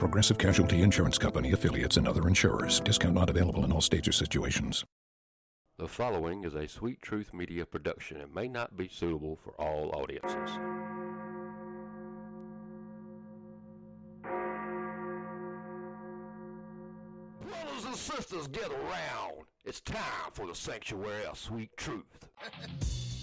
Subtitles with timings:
[0.00, 2.80] Progressive Casualty Insurance Company affiliates and other insurers.
[2.80, 4.82] Discount not available in all states or situations.
[5.76, 9.90] The following is a Sweet Truth Media production and may not be suitable for all
[9.90, 10.58] audiences.
[17.42, 19.44] Brothers and sisters, get around.
[19.66, 22.26] It's time for the Sanctuary of Sweet Truth.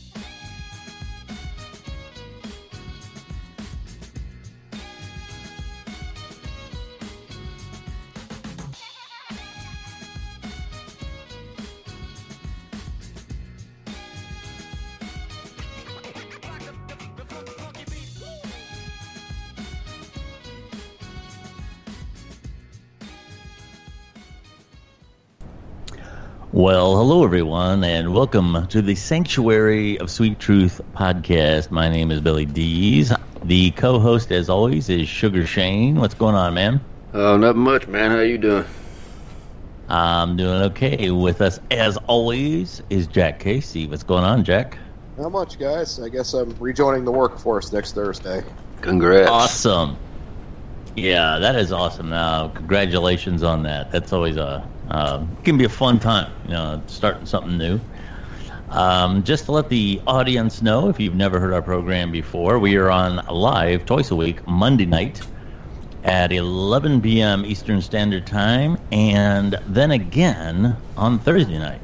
[26.58, 31.70] Well, hello everyone, and welcome to the Sanctuary of Sweet Truth podcast.
[31.70, 33.14] My name is Billy Dees.
[33.44, 35.98] The co-host, as always, is Sugar Shane.
[35.98, 36.82] What's going on, man?
[37.14, 38.10] Oh, not much, man.
[38.10, 38.66] How you doing?
[39.88, 41.12] I'm doing okay.
[41.12, 43.86] With us, as always, is Jack Casey.
[43.86, 44.80] What's going on, Jack?
[45.16, 46.00] Not much, guys.
[46.00, 48.44] I guess I'm rejoining the workforce next Thursday.
[48.82, 49.30] Congrats.
[49.30, 49.96] Awesome.
[50.96, 52.10] Yeah, that is awesome.
[52.10, 53.92] Now, congratulations on that.
[53.92, 57.80] That's always a uh, can be a fun time, you know, starting something new.
[58.70, 62.76] Um, just to let the audience know, if you've never heard our program before, we
[62.76, 65.22] are on live twice a week, Monday night
[66.04, 67.46] at 11 p.m.
[67.46, 71.82] Eastern Standard Time, and then again on Thursday night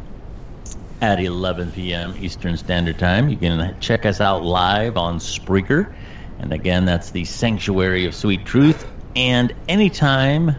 [1.01, 2.15] at 11 p.m.
[2.17, 3.29] Eastern Standard Time.
[3.29, 5.93] You can check us out live on Spreaker.
[6.39, 8.89] And again, that's the Sanctuary of Sweet Truth.
[9.15, 10.57] And anytime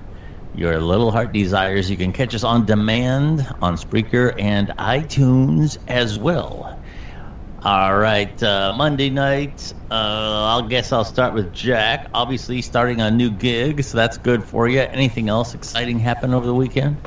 [0.54, 6.19] your little heart desires, you can catch us on demand on Spreaker and iTunes as
[6.19, 6.78] well.
[7.62, 9.72] All right, uh, Monday night.
[9.91, 12.09] Uh, I'll guess I'll start with Jack.
[12.12, 14.81] Obviously, starting a new gig, so that's good for you.
[14.81, 16.98] Anything else exciting happen over the weekend?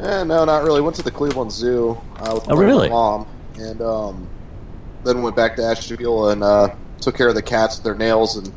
[0.00, 0.80] Eh, no, not really.
[0.80, 2.88] Went to the Cleveland Zoo uh, with Oh, my really?
[2.88, 4.28] mom, and um,
[5.04, 8.52] then went back to Asheville and uh, took care of the cats, their nails, and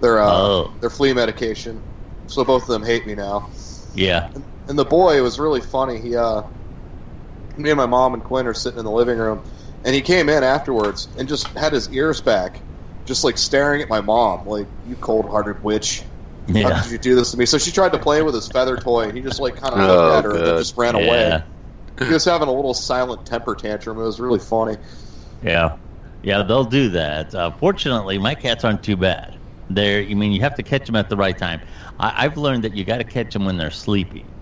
[0.00, 0.72] their uh, Oh.
[0.80, 1.82] their flea medication.
[2.32, 3.48] So both of them hate me now.
[3.94, 4.30] Yeah.
[4.66, 6.00] And the boy was really funny.
[6.00, 6.42] He, uh,
[7.56, 9.42] me and my mom and Quinn are sitting in the living room,
[9.84, 12.62] and he came in afterwards and just had his ears back,
[13.04, 16.04] just like staring at my mom, like you cold-hearted witch.
[16.62, 17.46] How did you do this to me?
[17.46, 19.80] So she tried to play with his feather toy, and he just like kind of
[19.80, 20.94] Oh, looked at her and then just ran Yeah.
[20.94, 21.42] away.
[22.06, 23.98] He was having a little silent temper tantrum.
[23.98, 24.76] It was really funny.
[25.42, 25.76] Yeah,
[26.22, 27.34] yeah, they'll do that.
[27.34, 29.38] Uh, fortunately, my cats aren't too bad.
[29.74, 31.60] They're, I mean, you have to catch them at the right time.
[31.98, 34.34] I, I've learned that you got to catch them when they're sleepy.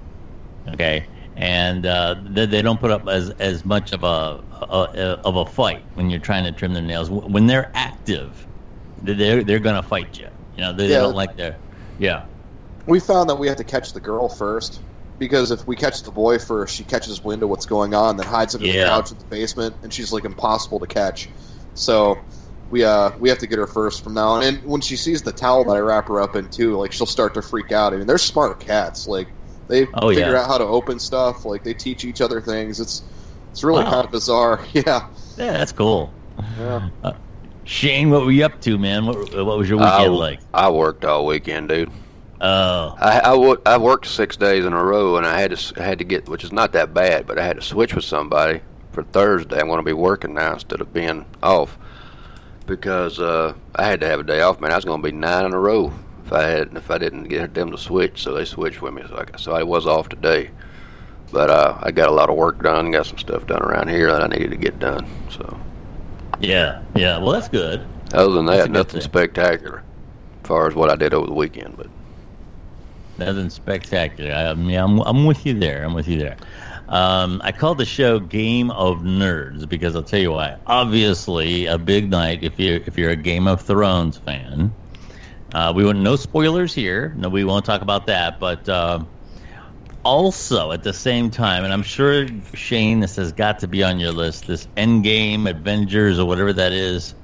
[0.69, 5.37] Okay, and uh, they, they don't put up as as much of a, a of
[5.37, 7.11] a fight when you're trying to trim their nails.
[7.11, 8.47] When they're active,
[8.99, 10.29] they're they're gonna fight you.
[10.55, 11.61] You know, they, they don't like their.
[11.97, 12.27] Yeah,
[12.87, 14.83] We found that we have to catch the girl first
[15.19, 18.27] because if we catch the boy first, she catches wind of what's going on, then
[18.27, 18.73] hides under Yeah.
[18.85, 21.31] the couch in the basement, and she's like impossible to catch.
[21.75, 22.25] So
[22.71, 24.43] we uh we have to get her first from now on.
[24.45, 27.07] And when she sees the towel that I wrap her up in too, like she'll
[27.07, 27.93] start to freak out.
[27.93, 29.07] I mean, they're smart cats.
[29.07, 29.29] Like
[29.69, 30.41] they Oh, figure yeah.
[30.43, 31.45] out how to open stuff.
[31.45, 32.81] Like they teach each other things.
[32.81, 33.03] It's
[33.53, 33.91] it's really Wow.
[33.91, 34.61] kind of bizarre.
[34.73, 35.09] Yeah.
[35.37, 36.13] yeah, that's cool.
[36.59, 36.89] Yeah.
[37.65, 39.07] Shane, what were you up to, man?
[39.07, 40.41] What, what was your weekend I, like?
[40.55, 41.91] I worked all weekend, dude.
[42.41, 43.21] Oh, I,
[43.67, 46.05] I, worked six days in a row, and I had to s- I had to
[46.05, 48.63] get, which is not that bad, but I had to switch with somebody
[48.93, 49.61] for Thursday.
[49.61, 51.77] I'm going to be working now instead of being off
[52.71, 54.71] because uh, I had to have a day off, man.
[54.71, 55.93] I was going to be nine in a row
[56.25, 58.23] if I had if I didn't get them to switch.
[58.23, 60.51] So they switched with me, so I, so I was off today.
[61.33, 64.11] But uh, I got a lot of work done, got some stuff done around here
[64.13, 65.07] that I needed to get done.
[65.31, 65.59] So
[66.39, 67.19] yeah, yeah.
[67.19, 67.85] Well, that's good.
[68.13, 69.83] other than that, nothing spectacular
[70.43, 71.77] as far as what I did over the weekend.
[71.77, 71.89] But
[73.19, 74.33] Nothing spectacular.
[74.33, 75.85] I, I mean, I'm, I'm with you there.
[75.85, 76.37] I'm with you there.
[76.91, 80.57] Um, I called the show "Game of Nerds" because I'll tell you why.
[80.67, 84.75] Obviously, a big night if you if you're a Game of Thrones fan.
[85.55, 87.15] Uh, we want no spoilers here.
[87.17, 88.41] No, we won't talk about that.
[88.41, 89.05] But uh,
[90.05, 94.01] also at the same time, and I'm sure Shane, this has got to be on
[94.01, 94.49] your list.
[94.49, 97.15] This Endgame Avengers or whatever that is.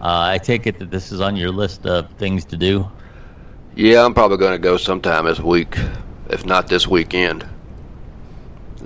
[0.00, 2.90] Uh, I take it that this is on your list of things to do.
[3.74, 5.76] Yeah, I'm probably going to go sometime this week,
[6.28, 7.46] if not this weekend.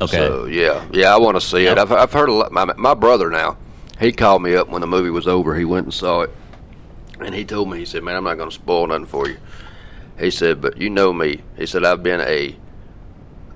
[0.01, 0.17] Okay.
[0.17, 1.77] So yeah, yeah, I want to see Yep.
[1.77, 1.81] it.
[1.81, 2.53] I've I've heard a lot.
[2.53, 3.57] My my brother now,
[4.01, 5.55] he called me up when the movie was over.
[5.57, 6.31] He went and saw it,
[7.21, 9.37] and he told me he said, "Man, I'm not going to spoil nothing for you."
[10.19, 12.57] He said, "But you know me." He said, "I've been a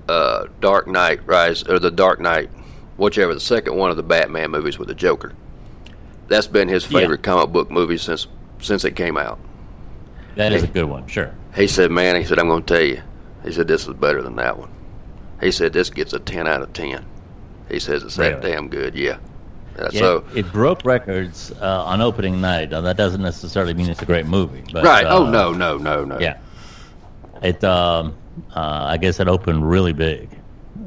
[0.07, 2.49] uh, Dark Knight Rise or the Dark Knight,
[2.97, 5.33] whichever the second one of the Batman movies with the Joker.
[6.27, 6.99] That's been his Yeah.
[6.99, 8.27] favorite comic book movie since
[8.61, 9.39] since it came out."
[10.35, 11.31] That is a good one, sure.
[11.55, 13.01] He said, "Man," he said, "I'm going to tell you."
[13.45, 14.69] He said, "This is better than that one."
[15.41, 17.05] He said, "This gets a ten out of 10.
[17.69, 18.51] He says it's that Really?
[18.51, 18.95] damn good.
[18.95, 19.17] Yeah.
[19.77, 22.69] Uh, Yeah, so it broke records uh, on opening night.
[22.69, 24.63] Now, that doesn't necessarily mean it's a great movie.
[24.71, 25.05] But, right.
[25.05, 26.17] uh, oh no, no, no, no.
[26.19, 26.37] Yeah.
[27.43, 28.15] It, um,
[28.55, 30.29] uh, I guess it opened really big,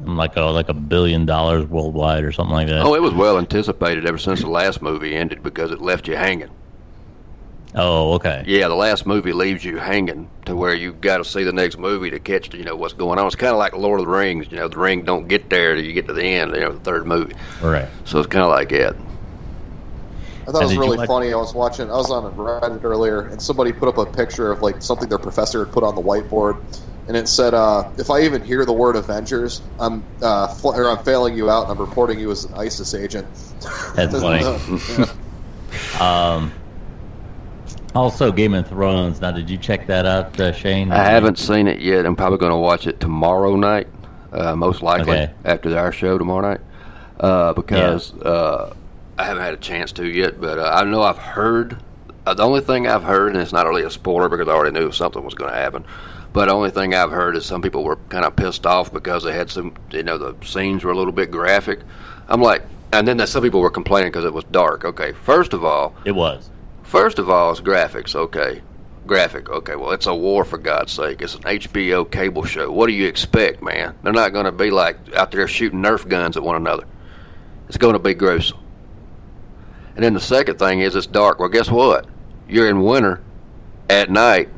[0.05, 2.81] like a like a billion dollars worldwide or something like that.
[2.83, 6.15] Oh, it was well anticipated ever since the last movie ended because it left you
[6.15, 6.49] hanging.
[7.75, 8.43] Oh, okay.
[8.47, 11.77] Yeah, the last movie leaves you hanging to where you've got to see the next
[11.77, 13.27] movie to catch, you know, what's going on.
[13.27, 14.47] It's kind of like Lord of the Rings.
[14.49, 16.55] You know, the ring don't get there till you get to the end.
[16.55, 17.35] You know, the third movie.
[17.61, 17.87] Right.
[18.05, 18.95] So it's kind of like that.
[20.47, 21.31] I thought And it was really watch- funny.
[21.31, 21.91] I was watching.
[21.91, 25.07] I was on a Reddit earlier, and somebody put up a picture of like something
[25.07, 26.59] their professor had put on the whiteboard,
[27.07, 30.89] and it said, uh, "If I even hear the word Avengers, I'm uh, fl- or
[30.89, 33.27] I'm failing you out, and I'm reporting you as an ISIS agent."
[33.95, 34.41] That's funny.
[34.41, 35.05] Yeah.
[35.99, 36.51] Um,
[37.95, 39.21] also, Game of Thrones.
[39.21, 40.91] Now, did you check that out, uh, Shane?
[40.91, 42.05] I haven't seen it yet.
[42.05, 43.87] I'm probably going to watch it tomorrow night,
[44.31, 45.31] uh, most likely Okay.
[45.45, 46.61] after our show tomorrow night,
[47.19, 48.73] uh, because uh,
[49.17, 50.39] I haven't had a chance to yet.
[50.39, 51.77] But uh, I know I've heard.
[52.25, 54.77] Uh, the only thing I've heard, and it's not really a spoiler because I already
[54.77, 55.83] knew something was going to happen.
[56.31, 59.23] But the only thing I've heard is some people were kind of pissed off because
[59.23, 61.79] they had some, you know, the scenes were a little bit graphic.
[62.27, 62.61] I'm like,
[62.93, 64.85] and then some people were complaining because it was dark.
[64.85, 66.51] Okay, first of all, It was.
[66.89, 68.15] First of all, it's graphics.
[68.15, 68.63] Okay,
[69.05, 69.47] graphic.
[69.47, 71.21] Okay, well, it's a war for God's sake.
[71.21, 72.71] It's an HBO cable show.
[72.71, 73.95] What do you expect, man?
[74.01, 76.85] They're not going to be like out there shooting Nerf guns at one another.
[77.67, 78.57] It's going to be gruesome.
[79.93, 81.37] And then the second thing is it's dark.
[81.37, 82.07] Well, guess what?
[82.47, 83.21] You're in winter
[83.87, 84.49] at night.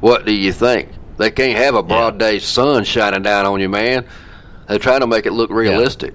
[0.00, 0.90] What do you think?
[1.16, 4.04] They can't have a broad day sun shining down on you, man.
[4.68, 6.12] They're trying to make it look realistic.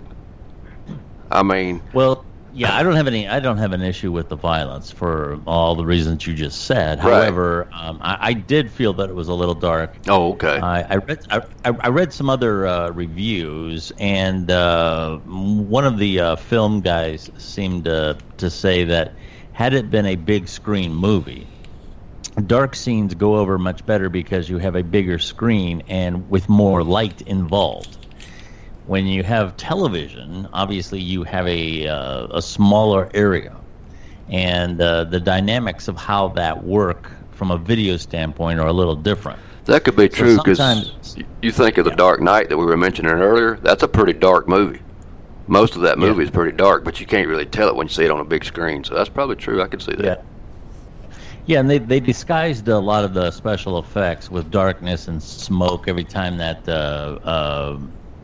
[1.31, 3.27] I mean, Well, yeah, I don't have any.
[3.27, 6.99] I don't have an issue with the violence for all the reasons you just said.
[6.99, 7.05] Right.
[7.05, 9.99] However, um, I, I did feel that it was a little dark.
[10.07, 10.59] oh, okay.
[10.59, 16.19] I, I read I, I read some other uh, reviews, and uh, one of the
[16.19, 19.15] uh, film guys seemed to to say that
[19.51, 21.47] had it been a big screen movie,
[22.47, 26.83] dark scenes go over much better because you have a bigger screen and with more
[26.83, 27.98] light involved.
[28.89, 33.55] When you have television, obviously you have a uh, a smaller area,
[34.29, 38.95] and uh, the dynamics of how that work from a video standpoint are a little
[38.95, 39.37] different.
[39.65, 42.65] That could be So true because sometimes- you think of the Dark Knight that we
[42.65, 43.59] were mentioning earlier.
[43.61, 44.81] That's a pretty dark movie.
[45.45, 46.29] Most of that movie Yeah.
[46.29, 48.25] is pretty dark, but you can't really tell it when you see it on a
[48.25, 48.83] big screen.
[48.83, 49.61] So that's probably true.
[49.61, 50.03] I could see that.
[50.03, 50.15] Yeah.
[51.45, 55.87] Yeah, and they, they disguised a lot of the special effects with darkness and smoke
[55.87, 56.71] every time that uh,
[57.23, 57.77] uh,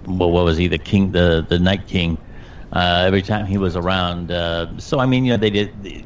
[0.06, 2.18] well, what was he the king the the Night King
[2.76, 4.32] uh, every time he was around.
[4.32, 6.06] Uh, so I mean, you know, they did.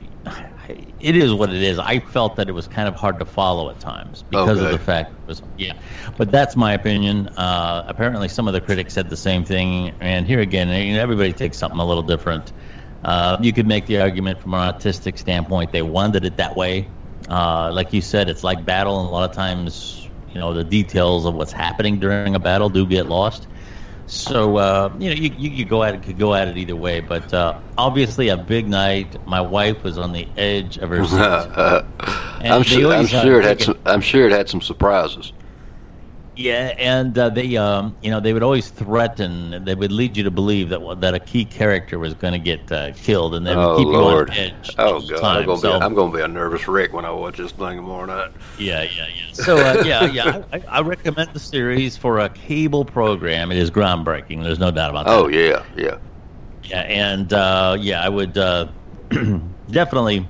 [0.99, 1.79] It is what it is.
[1.79, 4.77] I felt that it was kind of hard to follow at times because of the
[4.77, 5.73] fact it was yeah.
[6.17, 7.27] But that's my opinion.
[7.29, 9.93] Uh, apparently, some of the critics said the same thing.
[9.99, 12.51] And here again, you know, everybody takes something a little different.
[13.03, 16.91] Uh, you could make the argument from an artistic standpoint they wanted it that way.
[17.27, 20.63] Uh, like you said, it's like battle, and a lot of times, you know, the
[20.63, 23.47] details of what's happening during a battle do get lost.
[24.09, 26.75] So uh, you know, you, you could go at it, could go at it either
[26.75, 26.99] way.
[26.99, 29.25] But uh, obviously, a big night.
[29.27, 31.19] My wife was on the edge of her seat.
[32.49, 32.91] I'm sure.
[32.91, 33.77] I'm sure it had some.
[33.85, 35.31] I'm sure it had some surprises.
[36.39, 39.61] Yeah, and uh, they, um, you know, they would always threaten.
[39.65, 42.71] They would lead you to believe that that a key character was going to get
[42.71, 44.29] uh, killed, and they would Oh keep Lord!
[44.33, 44.69] you on edge.
[44.77, 45.19] Oh God!
[45.19, 45.39] time.
[45.41, 45.85] I'm gonna So- be.
[45.85, 48.31] I'm gonna be a nervous wreck when I watch this thing tomorrow night.
[48.57, 49.33] Yeah, yeah, yeah.
[49.33, 50.43] So uh, yeah, yeah.
[50.53, 53.51] I, I recommend the series for a cable program.
[53.51, 54.41] It is groundbreaking.
[54.41, 55.11] There's no doubt about that.
[55.17, 55.97] Oh yeah, yeah.
[56.63, 58.67] Yeah, and uh, yeah, I would uh,
[59.71, 60.25] definitely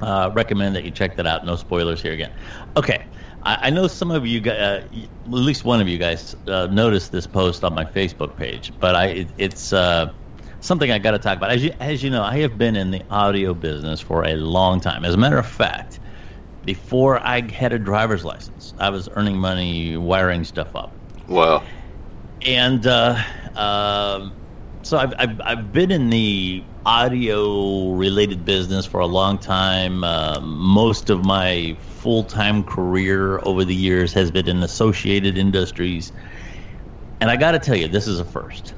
[0.00, 1.46] uh, recommend that you check that out.
[1.46, 2.32] No spoilers here again.
[2.76, 3.04] Okay.
[3.44, 4.88] I, I know some of you, guys, uh,
[5.26, 8.94] at least one of you guys, uh, noticed this post on my Facebook page, but
[8.94, 10.12] I it, it's uh,
[10.60, 11.50] something I got to talk about.
[11.50, 14.80] As you as you know, I have been in the audio business for a long
[14.80, 15.04] time.
[15.04, 16.00] As a matter of fact,
[16.64, 20.92] before I had a driver's license, I was earning money wiring stuff up.
[21.28, 21.64] Wow.
[22.42, 23.16] and uh,
[23.56, 24.32] um,
[24.82, 30.04] so I've, I've, I've been in the audio related business for a long time.
[30.04, 36.12] Uh, most of my full time career over the years has been in associated industries.
[37.22, 38.74] And I got to tell you, this is a first.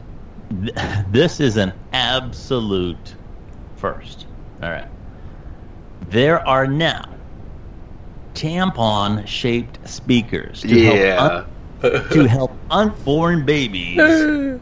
[1.10, 3.16] This is an absolute
[3.74, 4.26] first.
[4.62, 4.86] All right.
[6.08, 7.04] There are now
[8.34, 11.20] tampon shaped speakers to yeah.
[11.20, 11.46] help
[11.82, 13.98] un- to help unborn babies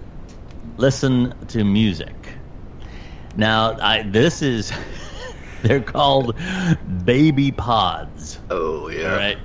[0.78, 2.14] listen to music.
[3.36, 4.72] Now, I, this is
[5.68, 6.36] they're called
[7.04, 8.38] baby pods.
[8.50, 9.10] oh yeah.
[9.10, 9.38] All right.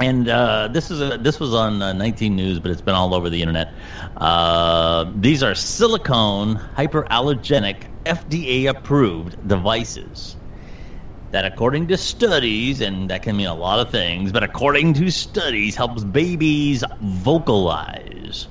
[0.00, 3.14] And uh, this is a, this was on uh, 19 News, but it's been all
[3.14, 3.72] over the internet.
[4.16, 10.36] Uh, these are silicone hyperallergenic FDA approved devices
[11.30, 15.10] that, according to studies, and that can mean a lot of things, but according to
[15.10, 18.46] studies, helps babies vocalize.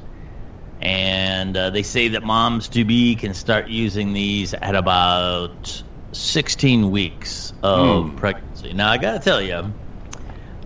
[0.81, 5.83] And uh, they say that moms to be can start using these at about
[6.13, 8.73] 16 weeks of pregnancy.
[8.73, 9.73] Now, I got to tell you,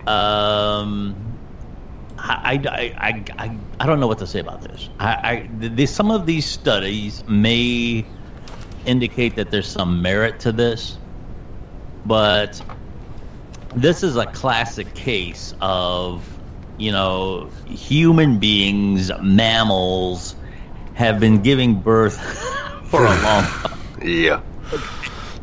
[0.06, 1.38] um,
[2.18, 4.88] I, I, I, I, I don't know what to say about this.
[4.98, 8.04] I, I the, some of these studies may
[8.84, 10.98] indicate that there's some merit to this,
[12.04, 12.60] but
[13.74, 16.38] this is a classic case of
[16.76, 20.34] you know human beings, mammals
[20.94, 22.18] have been giving birth
[22.84, 23.74] for a long time.
[24.00, 24.42] Yeah.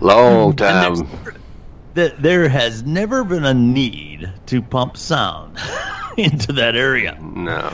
[0.01, 1.07] Long time.
[1.93, 5.57] that there has never been a need to pump sound
[6.17, 7.17] into that area.
[7.21, 7.71] No.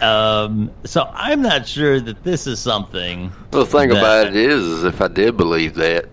[0.00, 3.32] Um, so I'm not sure that this is something.
[3.52, 6.06] Well, the thing that- about it is, is if I did believe that,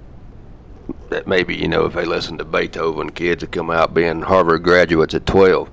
[1.09, 4.63] that maybe you know if they listened to Beethoven, kids would come out being Harvard
[4.63, 5.69] graduates at twelve.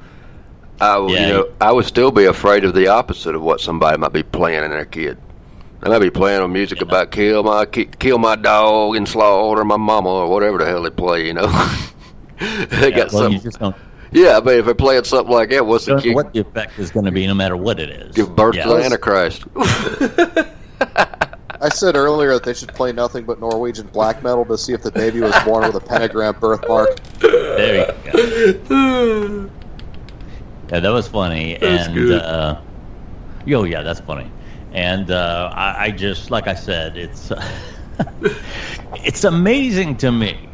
[0.80, 3.60] I would, Yeah, you know, I would still be afraid of the opposite of what
[3.60, 5.16] somebody might be playing in their kid.
[5.82, 9.64] And they might be playing on music about kill my kill my dog and slaughter
[9.64, 11.26] my mama or whatever the hell they play.
[11.26, 11.46] You know,
[12.70, 13.40] they Yeah, got well, you something.
[13.40, 13.76] just don't,
[14.12, 16.32] Yeah, I mean, if they're playing something like that, what's the don't know kid what
[16.32, 18.14] the effect is going to be, no matter what it is.
[18.14, 18.64] give birth Yeah.
[18.64, 19.44] to Antichrist?
[21.60, 24.82] I said earlier that they should play nothing but Norwegian black metal to see if
[24.82, 26.88] the baby was born with a pentagram birthmark.
[27.20, 28.12] There you
[28.68, 29.50] go.
[30.72, 31.58] Yeah, that was funny.
[31.60, 32.22] That's and good.
[32.22, 32.60] uh
[33.48, 34.32] oh yeah, that's funny.
[34.72, 37.30] And uh I, I just like I said, it's
[38.94, 40.48] it's amazing to me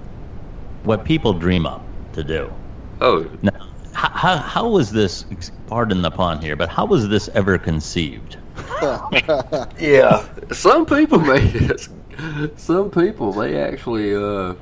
[0.85, 2.53] what people dream up to do.
[3.01, 5.25] oh, Now, how, how, how was this,
[5.67, 8.37] pardon the pun here, but how was this ever conceived?
[9.79, 11.69] Yeah, some people may.
[12.57, 14.55] Some people they actually uh,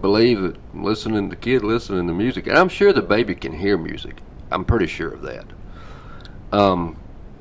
[0.00, 3.76] believe that listening the kid listening to music, and I'm sure the baby can hear
[3.76, 4.22] music.
[4.52, 5.44] I'm pretty sure of that.
[6.52, 6.96] Um,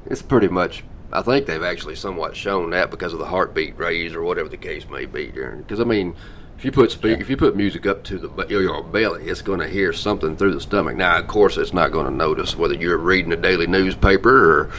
[0.07, 0.83] it's pretty much.
[1.13, 4.57] I think they've actually somewhat shown that because of the heartbeat raise or whatever the
[4.57, 5.27] case may be.
[5.27, 6.15] Because I mean,
[6.57, 9.59] if you put speak, if you put music up to the your belly, it's going
[9.59, 10.95] to hear something through the stomach.
[10.95, 14.71] Now, of course, it's not going to notice whether you're reading a daily newspaper or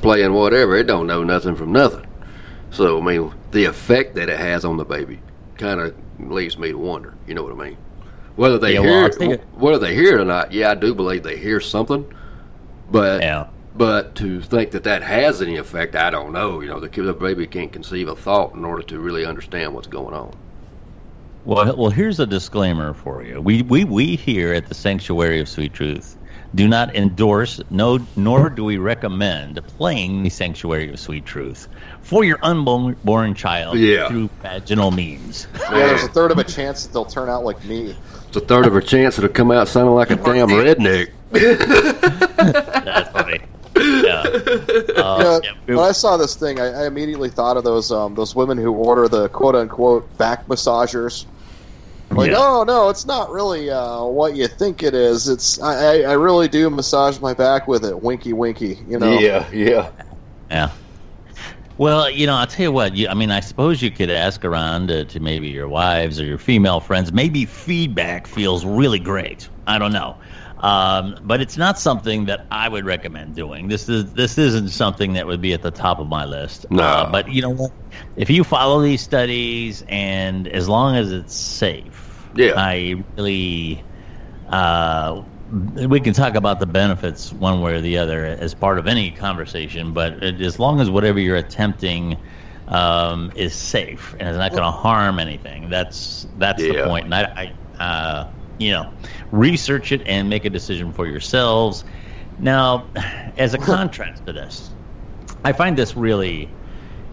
[0.00, 0.74] playing whatever.
[0.76, 2.06] It don't know nothing from nothing.
[2.70, 5.20] So I mean, the effect that it has on the baby
[5.56, 7.14] kind of leaves me to wonder.
[7.26, 7.76] You know what I mean?
[8.36, 10.52] Whether they Yeah, well, hear I'll tell you- it, whether they hear it or not,
[10.52, 12.04] yeah, I do believe they hear something.
[12.90, 13.46] But Yeah.
[13.78, 16.60] But to think that that has any effect, I don't know.
[16.60, 19.72] You know, the kid, the baby can't conceive a thought in order to really understand
[19.74, 20.36] what's going on.
[21.44, 23.40] Well, well, here's a disclaimer for you.
[23.40, 26.16] We, we, we here at the Sanctuary of Sweet Truth
[26.54, 31.68] do not endorse, no, nor do we recommend playing the Sanctuary of Sweet Truth
[32.00, 34.08] for your unborn child Yeah.
[34.08, 35.46] through vaginal means.
[35.60, 37.94] Yeah, there's a third of a chance that they'll turn out like me.
[38.28, 41.10] It's a third of a chance that it'll come out sounding like a damn redneck.
[44.48, 44.88] That's.
[44.96, 45.02] Yeah.
[45.02, 48.14] Uh, You know, when I saw this thing, I, I immediately thought of those um,
[48.14, 51.26] those women who order the quote unquote back massagers.
[52.10, 52.36] Like, Yeah.
[52.38, 55.28] oh no, it's not really uh, what you think it is.
[55.28, 58.02] It's I, I, I really do massage my back with it.
[58.02, 58.78] Winky, winky.
[58.86, 59.18] You know.
[59.18, 59.90] Yeah, yeah.
[60.50, 60.70] Yeah.
[61.76, 62.96] Well, you know, I'll tell you what.
[62.96, 66.24] You, I mean, I suppose you could ask around uh, to maybe your wives or
[66.24, 67.12] your female friends.
[67.12, 69.48] Maybe feedback feels really great.
[69.66, 70.16] I don't know,
[70.60, 73.68] um, but it's not something that I would recommend doing.
[73.68, 76.66] This is this isn't something that would be at the top of my list.
[76.70, 76.82] No.
[76.82, 77.72] Uh, but you know what?
[78.16, 82.52] If you follow these studies and as long as it's safe, Yeah.
[82.56, 83.86] I really
[84.48, 88.86] uh, we can talk about the benefits one way or the other as part of
[88.86, 92.18] any conversation, but it, as long as whatever you're attempting
[92.68, 97.06] um, is safe and is not going to harm anything, that's that's the point.
[97.06, 98.26] And I, I uh,
[98.58, 98.92] you know,
[99.30, 101.84] research it and make a decision for yourselves.
[102.38, 102.86] Now,
[103.36, 104.70] as a contrast to this,
[105.44, 106.50] I find this really,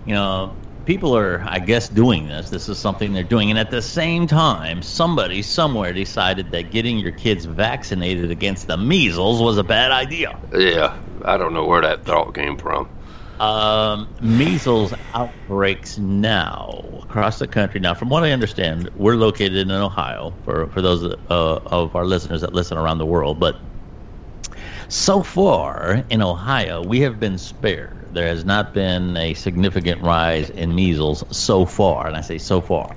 [0.06, 2.50] you know, people are, I guess, doing this.
[2.50, 3.50] This is something they're doing.
[3.50, 8.78] And at the same time, somebody somewhere decided that getting your kids vaccinated against the
[8.78, 10.38] measles was a bad idea.
[10.54, 12.88] Yeah, I don't know where that thought came from.
[13.40, 17.82] Um, measles outbreaks now across the country.
[17.82, 21.16] Now, from what I understand, we're located in Ohio for, for those uh,
[21.66, 23.40] of our listeners that listen around the world.
[23.40, 23.60] But
[24.88, 28.08] so far in Ohio, we have been spared.
[28.12, 32.62] There has not been a significant rise in measles so far, and I say so
[32.62, 32.96] far.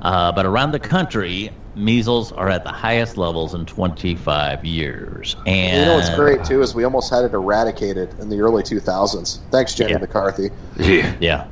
[0.00, 5.36] Uh, but around the country, measles are at the highest levels in 25 years.
[5.46, 8.62] And you know what's great too is we almost had it eradicated in the early
[8.62, 9.38] 2000s.
[9.50, 9.98] Thanks, Jenny Yeah.
[9.98, 10.50] McCarthy.
[10.78, 11.46] Yeah, Yeah.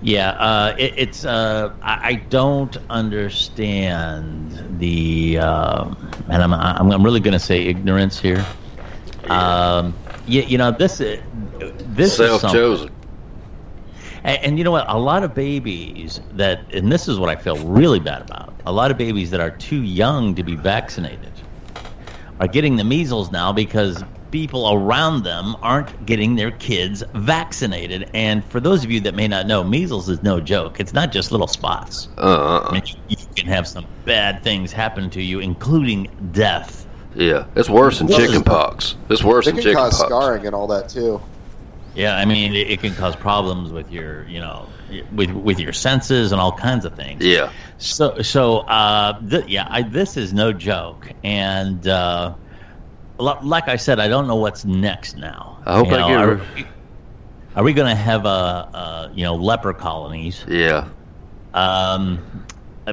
[0.00, 1.24] Yeah, uh, it, it's.
[1.24, 5.96] Uh, I, I don't understand the, um,
[6.28, 8.44] and I'm, I'm, I'm really going to say ignorance here.
[9.30, 9.94] Um,
[10.26, 11.22] you, you know, this is
[11.78, 12.93] this is self-chosen.
[14.24, 14.86] And, and you know what?
[14.88, 18.62] A lot of babies that, and this is what I feel really bad about.
[18.66, 21.42] A lot of babies that are too young to be vaccinated
[22.40, 28.10] are getting the measles now because people around them aren't getting their kids vaccinated.
[28.14, 30.80] And for those of you that may not know, measles is no joke.
[30.80, 32.08] It's not just little spots.
[32.70, 36.86] I Uh, mean, you, you can have some bad things happen to you, including death.
[37.14, 38.96] yeah, it's worse than Well, chicken pox.
[39.10, 41.22] It's worse They than can chicken cause scarring and all that too.
[41.94, 44.68] Yeah, I mean, it, it can cause problems with your, you know,
[45.12, 47.24] with with your senses and all kinds of things.
[47.24, 52.34] Yeah, So, so uh, th- yeah, I, this is no joke, and uh,
[53.18, 55.58] like I said, I don't know what's next now.
[55.66, 56.66] I hope You I know, get Are, re-
[57.56, 60.44] are we going to have a, uh you know leper colonies?
[60.48, 60.88] yeah,
[61.54, 62.18] Um,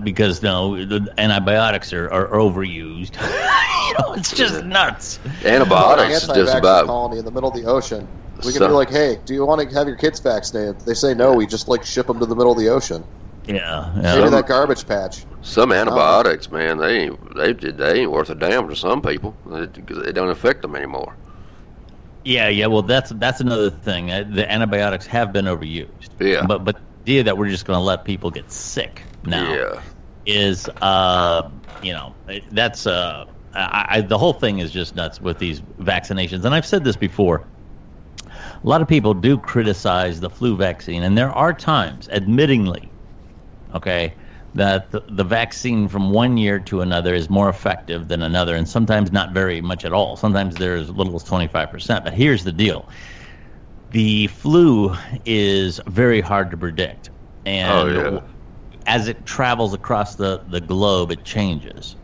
[0.04, 3.16] because no, the antibiotics are, are overused.
[3.88, 5.20] you know, it's just nuts.
[5.44, 6.86] antibiotics An just about.
[6.86, 8.08] colony in the middle of the ocean.
[8.46, 10.82] We can So- be like, hey, do you want to have your kids vaccinated?
[10.82, 11.34] They say no.
[11.34, 13.04] We just like ship them to the middle of the ocean.
[13.48, 14.30] Yeah, Maybe yeah.
[14.30, 15.26] that garbage patch.
[15.42, 19.36] Some antibiotics, man, they ain't they they ain't worth a damn to some people.
[19.52, 21.16] It, it don't affect them anymore.
[22.24, 22.68] Yeah, yeah.
[22.68, 24.12] Well, that's that's another thing.
[24.12, 25.88] Uh, The antibiotics have been overused.
[26.20, 26.46] Yeah.
[26.46, 29.82] But but the idea that we're just going to let people get sick now Yeah,
[30.28, 31.50] is, uh,
[31.82, 32.14] you know,
[32.52, 33.26] that's uh,
[33.56, 36.46] I, I, the whole thing is just nuts with these vaccinations.
[36.46, 37.44] And I've said this before.
[38.64, 42.92] A lot of people do criticize the flu vaccine, and there are times, admittingly,
[43.74, 44.16] okay,
[44.54, 48.68] that the, the vaccine from one year to another is more effective than another, and
[48.68, 50.16] sometimes not very much at all.
[50.18, 52.04] Sometimes there's as little as 25%.
[52.04, 52.90] But here's the deal
[53.90, 54.96] the flu
[55.26, 57.10] is very hard to predict.
[57.46, 58.20] And Oh, yeah.
[58.86, 61.96] as it travels across the, the globe, it changes.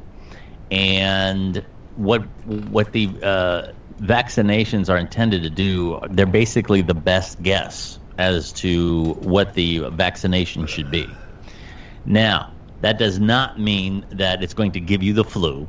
[0.72, 1.66] And
[1.96, 3.68] what what the uh,
[4.00, 10.66] vaccinations are intended to do, they're basically the best guess as to what the vaccination
[10.68, 11.08] should be.
[12.06, 15.68] Now, that does not mean that it's going to give you the flu.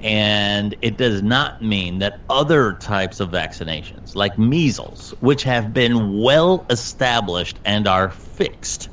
[0.00, 6.20] And it does not mean that other types of vaccinations, like measles, which have been
[6.20, 8.90] well established and are fixed,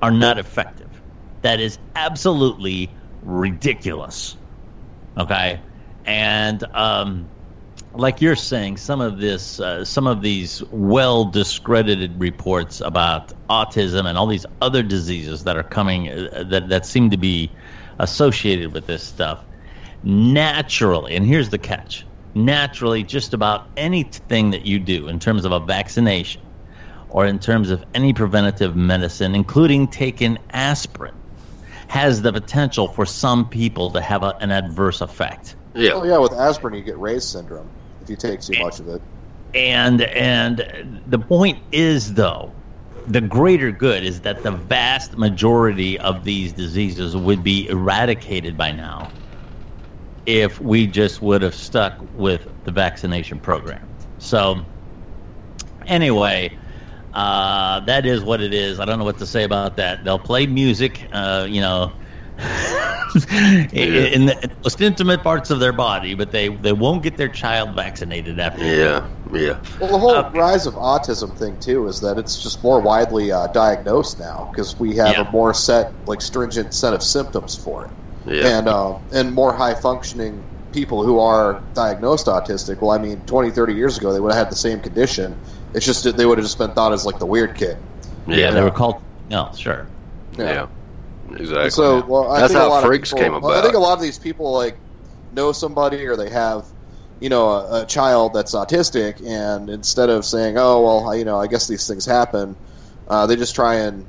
[0.00, 0.90] are not effective.
[1.42, 2.90] That is absolutely
[3.22, 4.36] ridiculous.
[5.16, 5.60] Okay?
[6.04, 7.28] And um,
[7.94, 14.06] like you're saying, some of this, uh, some of these well discredited reports about autism
[14.06, 17.54] and all these other diseases that are coming uh, that that seem to be
[17.98, 19.44] associated with this stuff,
[20.02, 25.52] naturally, and here's the catch: naturally, just about anything that you do in terms of
[25.52, 26.40] a vaccination
[27.10, 31.12] or in terms of any preventative medicine, including taking aspirin,
[31.88, 35.56] has the potential for some people to have a, an adverse effect.
[35.74, 37.68] yeah, Oh yeah, with aspirin you get Reye's syndrome
[38.02, 39.02] if you take too much of it.
[39.54, 42.54] And and the point is though,
[43.06, 48.72] the greater good is that the vast majority of these diseases would be eradicated by
[48.72, 49.14] now
[50.26, 53.88] if we just would have stuck with the vaccination program.
[54.18, 54.66] So
[55.86, 56.56] anyway,
[57.12, 58.80] uh, that is what it is.
[58.80, 60.04] I don't know what to say about that.
[60.04, 61.92] They'll play music, uh, you know,
[63.72, 67.28] in, in the most intimate parts of their body, but they, they won't get their
[67.28, 68.64] child vaccinated after.
[68.64, 69.56] yeah, yeah.
[69.80, 73.30] Well, the whole Uh, rise of autism thing too is that it's just more widely
[73.32, 75.28] uh, diagnosed now because we have Yeah.
[75.28, 77.90] a more set, like stringent set of symptoms for it.
[78.24, 78.56] Yeah.
[78.58, 82.80] and uh, and more high functioning people who are diagnosed autistic.
[82.80, 85.36] Well, I mean, 20, 30 years ago, they would have had the same condition.
[85.74, 87.76] It's just that they would have just been thought as like the weird kid.
[88.26, 89.02] Yeah, they were called.
[89.28, 89.86] No, sure.
[90.38, 90.66] Yeah.
[91.38, 91.70] Exactly.
[91.70, 93.74] So, well, I That's think a how lot freaks of people, came well, I think
[93.74, 94.80] a lot of these people like
[95.30, 96.66] know somebody or they have,
[97.20, 101.24] you know, a, a child that's autistic, and instead of saying, "Oh, well, I- you
[101.24, 102.56] know, I guess these things happen,"
[103.08, 104.06] uh, they just try and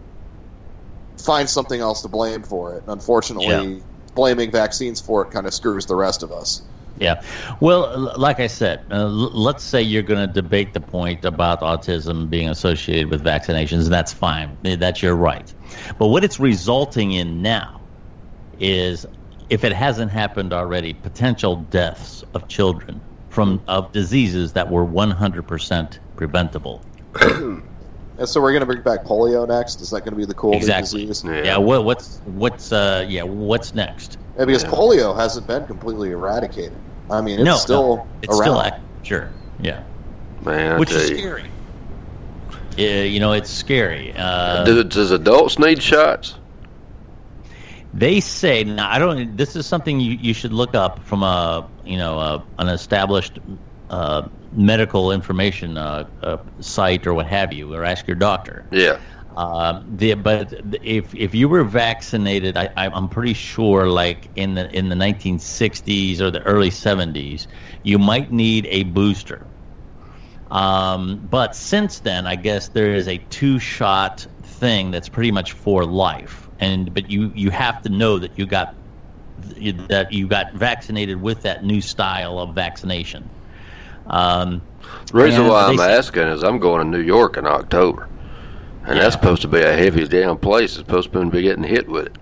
[1.17, 2.83] find something else to blame for it.
[2.87, 3.83] Unfortunately,
[4.15, 6.63] blaming vaccines for it kind of screws the rest of us.
[7.03, 7.21] Yeah.
[7.59, 12.29] Well, like I said, uh, let's say you're going to debate the point about autism
[12.29, 14.57] being associated with vaccinations, and that's fine.
[14.63, 15.53] That's your right.
[15.99, 17.81] But what it's resulting in now
[18.59, 19.05] is,
[19.49, 25.99] if it hasn't happened already, potential deaths of children from of diseases that were 100%
[26.15, 26.85] preventable.
[28.15, 29.81] And so we're going to bring back polio next.
[29.81, 31.07] Is that going to be the cool Exactly.
[31.07, 31.23] disease?
[31.25, 31.43] Yeah.
[31.43, 31.57] Yeah.
[31.57, 34.17] what, what's what's uh yeah what's next?
[34.37, 34.69] Yeah, because Yeah.
[34.69, 36.77] polio hasn't been completely eradicated.
[37.09, 38.41] I mean, it's no, still no, it's around.
[38.43, 38.83] still active.
[39.03, 39.29] Sure.
[39.59, 39.83] Yeah.
[40.41, 41.17] Man, I Which is you.
[41.17, 41.49] scary.
[42.77, 44.13] Yeah, you know, it's scary.
[44.17, 46.35] Uh, Do- does adults need shots?
[47.93, 48.89] They say now.
[48.89, 49.37] I don't.
[49.37, 53.37] This is something you, you should look up from a you know a, an established
[53.91, 58.65] uh, medical information uh, uh, site or what have you, or ask your doctor.
[58.71, 58.99] Yeah.
[59.35, 64.69] Um, the, but if if you were vaccinated, I, I'm pretty sure, like in the
[64.71, 67.47] in the 1960s or the early 70s,
[67.81, 69.47] you might need a booster.
[70.51, 75.53] Um, but since then, I guess there is a two shot thing that's pretty much
[75.53, 78.75] for life, and but you you have to know that you got
[79.89, 83.27] that you got vaccinated with that new style of vaccination.
[84.05, 84.61] Um,
[85.11, 88.07] The reason why I'm asking is I'm going to New York in October,
[88.85, 90.71] and that's supposed to be a heavy damn place.
[90.71, 92.15] It's supposed to be getting hit with it.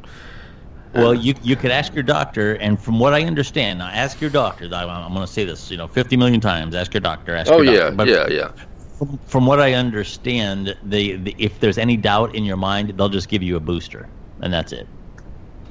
[0.93, 4.29] Well, you you could ask your doctor, and from what I understand, now ask your
[4.29, 4.67] doctor.
[4.73, 6.75] I, I'm going to say this, you know, 50 million times.
[6.75, 7.33] Ask your doctor.
[7.33, 8.11] Ask Oh your yeah, doctor.
[8.11, 8.51] Yeah, yeah.
[8.97, 13.07] From, from what I understand, they, the, if there's any doubt in your mind, they'll
[13.09, 14.07] just give you a booster,
[14.41, 14.85] and that's it.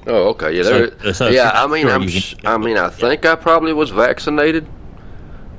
[0.06, 0.56] Oh, okay.
[0.56, 1.50] Yeah, So- so yeah.
[1.54, 2.08] I mean, I'm.
[2.08, 4.66] can- I mean, I think I probably was vaccinated,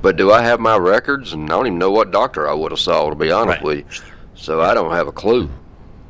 [0.02, 1.34] but do I have my records?
[1.34, 3.08] And I don't even know what doctor I would have saw.
[3.08, 3.62] To be honest Right.
[3.62, 5.48] with you, so I don't have a clue.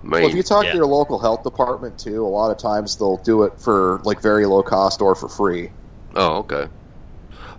[0.04, 0.72] I mean, Well, if you talk Yeah.
[0.72, 4.20] to your local health department too, a lot of times they'll do it for like
[4.20, 5.70] very low cost or for free.
[6.14, 6.68] oh, okay.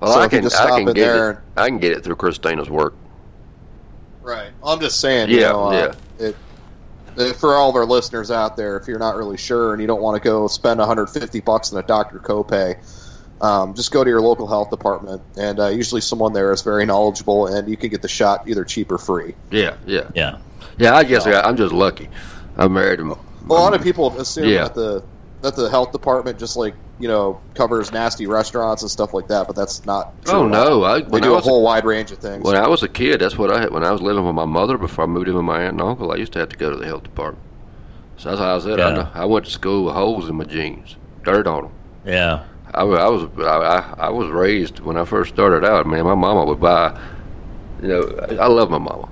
[0.01, 0.43] Well, So I can.
[0.43, 1.37] just I can in get there it.
[1.55, 2.95] I can get it through Christina's work.
[4.21, 4.51] Right.
[4.63, 5.29] I'm just saying.
[5.29, 6.37] You Yeah, know, uh, It,
[7.17, 9.87] uh, for all of our listeners out there, if you're not really sure and you
[9.87, 12.75] don't want to go spend 150 bucks on a doctor copay,
[13.41, 16.85] um, just go to your local health department, and uh, usually someone there is very
[16.85, 19.35] knowledgeable, and you can get the shot either cheap or free.
[19.51, 20.37] Yeah, yeah, Yeah.
[20.77, 20.95] Yeah.
[20.95, 22.09] I guess I, I'm just lucky.
[22.57, 23.11] I'm married to.
[23.11, 23.17] A
[23.53, 24.63] lot of people assume Yeah.
[24.65, 25.03] that the
[25.41, 29.47] that the health department just like you know covers nasty restaurants and stuff like that,
[29.47, 30.13] but that's not.
[30.27, 30.83] Oh, true Oh no!
[30.83, 32.43] I, They do a was a whole wide range of things.
[32.43, 33.71] When I was a kid, that's what I had.
[33.71, 35.81] When I was living with my mother before I moved in with my aunt and
[35.81, 37.43] uncle, I used to have to go to the health department.
[38.17, 39.09] So that's how I said Yeah.
[39.13, 41.73] I, I went to school with holes in my jeans, dirt on them.
[42.05, 42.43] Yeah.
[42.73, 45.85] I, I was I, I, I was raised when I first started out.
[45.85, 46.97] Man, my mama would buy.
[47.81, 49.09] You know, I, I love my mama,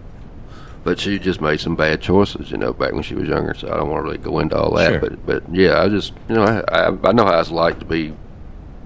[0.84, 2.52] but she just made some bad choices.
[2.52, 3.54] You know, back when she was younger.
[3.54, 4.92] So I don't want to really go into all that.
[4.92, 5.00] Sure.
[5.00, 7.86] But but yeah, I just you know I, I I know how it's like to
[7.86, 8.14] be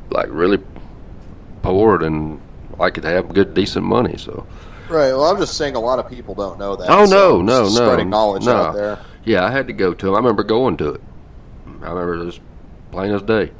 [0.09, 0.59] like really
[1.61, 2.41] poor and
[2.79, 4.17] I could have good decent money.
[4.17, 4.45] So.
[4.89, 5.11] right.
[5.13, 6.89] Well, I'm just saying a lot of people don't know that.
[6.89, 8.55] Oh so no, no, no, Spreading knowledge no.
[8.55, 8.99] out there.
[9.23, 10.15] Yeah, I had to go to them.
[10.15, 11.01] I remember going to it.
[11.81, 12.39] I remember it was
[12.91, 13.51] plain as day.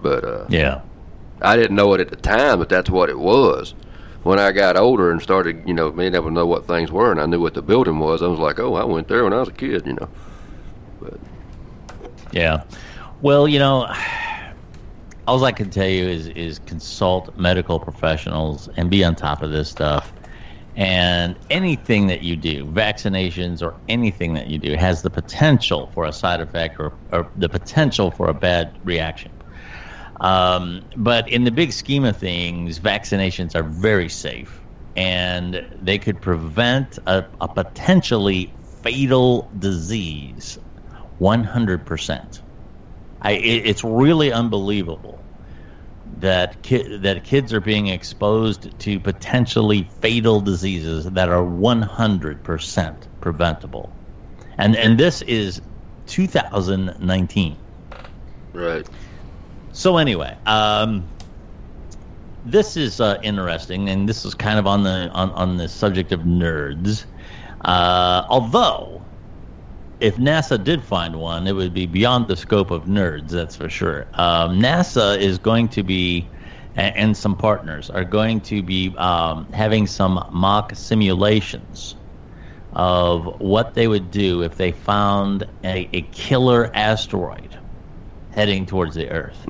[0.00, 0.82] But uh, Yeah.
[1.42, 3.74] I didn't know it at the time, but that's what it was.
[4.24, 7.10] When I got older and started, you know, being able to know what things were,
[7.12, 9.34] and I knew what the building was, I was like, "Oh, I went there when
[9.34, 10.08] I was a kid," you know.
[11.00, 11.20] But
[12.32, 12.64] Yeah.
[13.20, 13.86] Well, you know,
[15.26, 19.50] all I can tell you is is consult medical professionals and be on top of
[19.50, 20.12] this stuff.
[20.76, 26.04] And anything that you do, vaccinations or anything that you do, has the potential for
[26.04, 29.33] a side effect or, or the potential for a bad reaction.
[30.20, 34.64] Um, but in the big scheme of things, vaccinations are very safe,
[34.96, 40.58] and they could prevent a, a potentially fatal disease
[41.20, 42.40] 100%.
[43.22, 45.24] I, it, it's really unbelievable
[46.18, 53.96] that ki- that kids are being exposed to potentially fatal diseases that are 100% preventable.
[54.58, 55.60] And and this is
[56.06, 57.56] 2019.
[58.52, 58.88] Right.
[59.74, 61.04] So anyway, um,
[62.46, 66.12] this is uh, interesting, and this is kind of on the on, on the subject
[66.12, 67.04] of nerds.
[67.64, 69.02] Uh, although
[69.98, 73.68] if NASA did find one, it would be beyond the scope of nerds, that's for
[73.68, 74.06] sure.
[74.14, 76.28] Um, NASA is going to be,
[76.76, 81.96] and, some partners are going to be um, having some mock simulations
[82.74, 87.58] of what they would do if they found a, a killer asteroid
[88.34, 89.44] heading towards the Earth.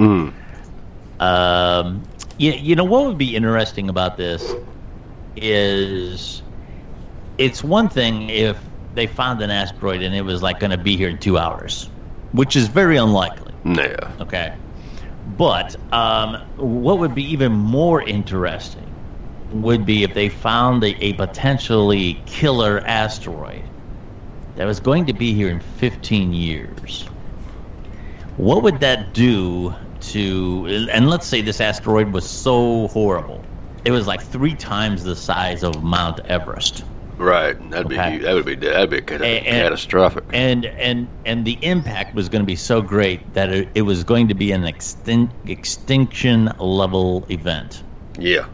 [1.20, 2.02] Um,
[2.38, 4.58] you, you know what would be interesting about this
[5.36, 6.42] is
[7.38, 10.96] it's one thing if they found an asteroid and it was like going to be
[10.96, 11.90] here in two hours,
[12.32, 13.52] which is very unlikely.
[13.64, 13.96] Yeah.
[14.20, 14.54] Okay.
[15.24, 18.94] But um, what would be even more interesting
[19.50, 23.70] would be if they found a, a potentially killer asteroid
[24.56, 27.08] that was going to be here in 15 years.
[28.36, 30.88] What would that do to.
[30.92, 33.44] And let's say this asteroid was so horrible,
[33.84, 36.84] it was like three times the size of Mount Everest.
[37.16, 37.56] Right.
[37.70, 38.18] That'd Okay.
[38.18, 40.24] be that would be that'd be cata- And- and- catastrophic.
[40.32, 44.02] and and and the impact was going to be so great that it, it was
[44.04, 47.82] going to be an extin- extinction level event.
[48.18, 48.46] yeah.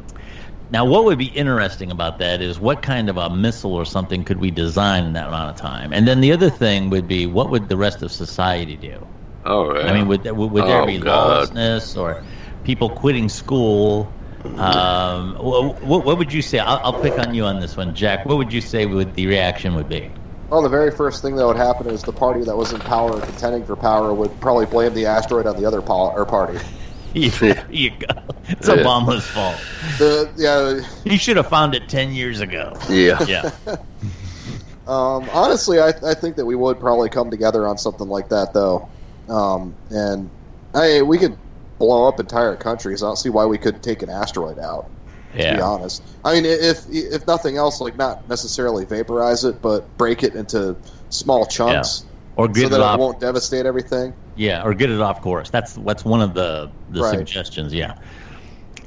[0.73, 4.23] Now, what would be interesting about that is what kind of a missile or something
[4.23, 5.93] could we design in that amount of time?
[5.93, 9.05] And then the other thing would be what would the rest of society do?
[9.51, 9.87] Oh yeah.
[9.87, 11.29] I mean, would, would, would there Oh, be God.
[11.29, 12.23] lawlessness or
[12.65, 14.17] people quitting school?
[14.45, 16.59] Um, what, what would you say?
[16.61, 18.25] I'll, I'll pick on you on this one, Jack.
[18.27, 20.09] What would you say would the reaction would be?
[20.51, 23.13] Well, the very first thing that would happen is the party that was in power
[23.13, 26.59] and contending for power would probably blame the asteroid on the other pol- or party.
[27.13, 28.07] There you go.
[28.49, 28.77] It's Yeah.
[28.77, 29.57] Obama's fault.
[29.99, 32.73] The yeah, He should have found it ten years ago.
[32.89, 33.21] Yeah.
[33.27, 33.51] Yeah.
[34.87, 38.55] um, honestly, I, I think that we would probably come together on something like that,
[38.55, 38.89] though.
[39.31, 40.29] Um, and
[40.75, 41.37] I we could
[41.79, 43.03] blow up entire countries.
[43.03, 44.91] I don't see why we couldn't take an asteroid out.
[45.33, 49.97] To be honest, I mean, if if nothing else, like not necessarily vaporize it, but
[49.97, 50.77] break it into
[51.11, 52.99] small chunks Or get so get that it it off.
[52.99, 54.13] won't devastate everything.
[54.35, 55.49] Yeah, or get it off course.
[55.49, 57.17] That's that's one of the the Right.
[57.19, 57.73] suggestions.
[57.73, 57.95] Yeah.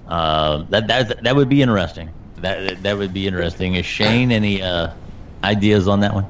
[0.05, 2.09] Uh, that that that would be interesting.
[2.41, 3.75] That that would be interesting.
[3.75, 4.89] Is Shane any uh,
[5.45, 6.25] ideas on that one?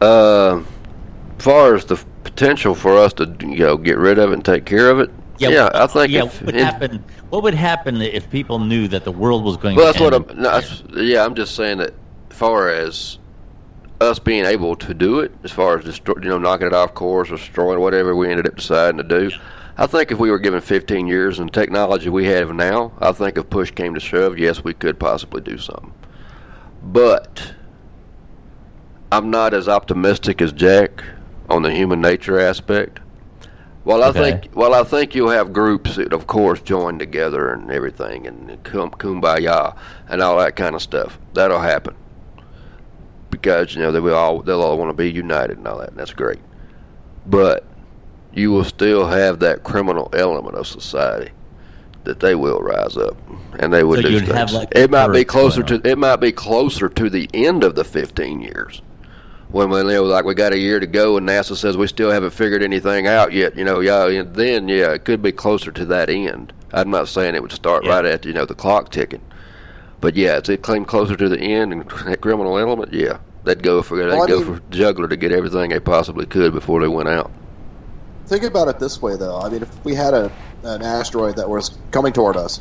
[0.00, 0.62] Uh,
[1.38, 1.96] far as the
[2.34, 5.10] potential for us to you know get rid of it and take care of it,
[5.38, 6.24] yeah, I think Yeah.
[6.24, 7.04] if what would it- happen?
[7.30, 9.74] What would happen if people knew that the world was going?
[9.76, 10.14] Well, to that's what?
[10.30, 10.40] I'm.
[10.40, 11.94] No, that's, yeah, I'm just saying that.
[12.30, 13.18] Far as
[14.00, 16.94] us being able to do it, as far as destroy, you know, knocking it off
[16.94, 19.30] course or destroying whatever we ended up deciding to do,
[19.78, 23.38] I think if we were given 15 years and technology we have now, I think
[23.38, 25.92] if push came to shove, yes, we could possibly do something.
[26.82, 27.52] But
[29.12, 31.04] I'm not as optimistic as Jack
[31.48, 33.00] on the human nature aspect.
[33.84, 34.12] Well, I Okay.
[34.12, 38.62] think well, I think you'll have groups that, of course, join together and everything, and
[38.64, 39.76] kum, kumbaya
[40.08, 41.18] and all that kind of stuff.
[41.34, 41.96] That'll happen
[43.30, 45.90] because you know they will all they'll all want to be united and all that.
[45.90, 46.40] And that's great,
[47.26, 47.66] but
[48.32, 51.32] you will still have that criminal element of society
[52.04, 53.16] that they will rise up
[53.58, 54.52] and they would So do things.
[54.52, 57.84] like, it might be closer to it might be closer to the end of the
[57.84, 58.82] 15 years
[59.54, 61.86] when we you know, like we got a year to go and NASA says we
[61.86, 63.56] still haven't figured anything out yet.
[63.56, 66.52] You know, yeah, then yeah, it could be closer to that end.
[66.72, 67.90] I'm not saying it would start Yeah.
[67.92, 69.20] right at you know the clock ticking,
[70.00, 72.92] but yeah, it's it came closer to the end and that criminal element.
[72.92, 75.78] Yeah, they'd go for they'd Well, I go mean- for juggler to get everything they
[75.78, 77.30] possibly could before they went out.
[78.26, 79.38] Think about it this way, though.
[79.38, 80.32] I mean, if we had a
[80.64, 82.60] an asteroid that was coming toward us,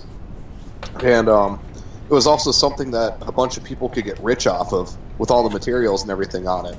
[1.02, 1.60] and um,
[2.08, 5.32] it was also something that a bunch of people could get rich off of with
[5.32, 6.76] all the materials and everything on it.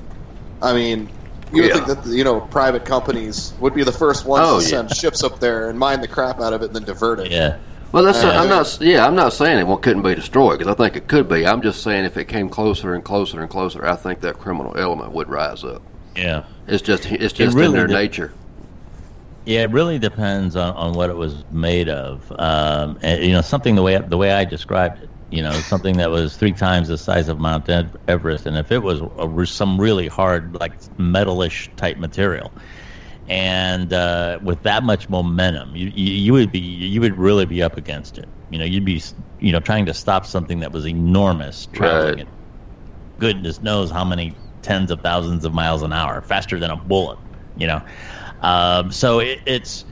[0.61, 1.09] I mean,
[1.53, 1.85] you would Yeah.
[1.85, 4.69] think that you know private companies would be the first ones Oh, to yeah.
[4.69, 7.31] send ships up there and mine the crap out of it and then divert it.
[7.31, 7.57] Yeah.
[7.91, 8.77] Well, that's Uh, I'm not.
[8.81, 11.45] Yeah, I'm not saying it couldn't be destroyed because I think it could be.
[11.47, 14.75] I'm just saying if it came closer and closer and closer, I think that criminal
[14.77, 15.81] element would rise up.
[16.15, 16.43] Yeah.
[16.67, 18.31] It's just it's just really in their did- nature.
[19.45, 22.23] Yeah, it really depends on, on what it was made of.
[22.37, 25.09] Um, and, you know, something the way the way I described it.
[25.29, 27.69] You know, something that was three times the size of Mount
[28.07, 32.53] Everest, and if it was a, some really hard, like metalish type material,
[33.27, 37.61] and uh, with that much momentum, you, you you would be you would really be
[37.63, 38.29] up against it.
[38.49, 39.01] You know, you'd be
[39.39, 42.21] you know trying to stop something that was enormous, traveling Right.
[42.21, 42.27] at
[43.19, 47.19] goodness knows how many tens of thousands of miles an hour, faster than a bullet.
[47.55, 47.81] You know,
[48.41, 49.85] um, so it, it's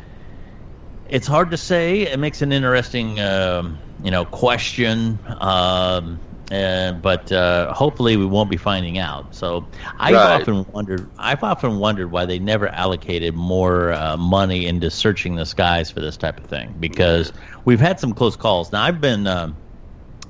[1.06, 2.02] it's hard to say.
[2.02, 5.22] It makes an interesting um, you know question.
[5.42, 9.34] Um, uh, but uh, hopefully we won't be finding out.
[9.36, 10.26] So I've Right.
[10.26, 11.12] often wondered.
[11.18, 16.02] I've often wondered why they never allocated more uh, money into searching the skies for
[16.02, 16.76] this type of thing.
[16.80, 17.34] Because
[17.66, 18.72] we've had some close calls.
[18.72, 19.60] Now I've been um,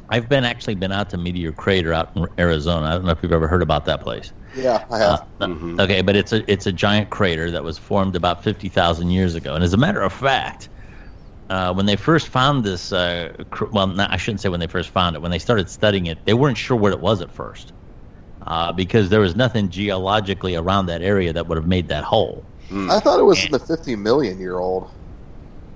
[0.09, 2.88] I've been actually been out to Meteor Crater out in Arizona.
[2.88, 4.33] I don't know if you've ever heard about that place.
[4.53, 5.27] Yeah, I have.
[5.41, 5.47] Uh,
[5.79, 9.36] Okay, but it's a it's a giant crater that was formed about fifty thousand years
[9.36, 9.55] ago.
[9.55, 10.69] And as a matter of fact,
[11.54, 14.68] uh, when they first found this, uh, cr- well, not, I shouldn't say when they
[14.68, 15.22] first found it.
[15.22, 17.74] When they started studying it, they weren't sure what it was at first,
[18.48, 22.50] uh, because there was nothing geologically around that area that would have made that hole.
[22.89, 24.89] I thought it was in the 50 million year old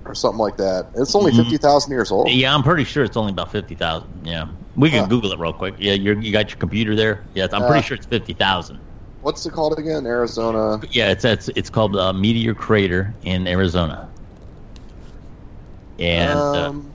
[0.04, 0.90] or something like that.
[0.94, 2.28] It's only 50,000 years old.
[2.30, 4.26] Yeah, I'm pretty sure it's only about fifty thousand.
[4.26, 5.08] Yeah, we can Huh.
[5.08, 5.76] Google it real quick.
[5.78, 7.28] Yeah, you're, you got your computer there.
[7.34, 8.80] Yes, I'm Uh, pretty sure it's fifty thousand.
[9.20, 10.06] What's it called again?
[10.06, 10.80] Arizona.
[10.92, 14.10] Yeah, it's it's it's called uh, Meteor Crater in Arizona.
[15.98, 16.92] And uh, um,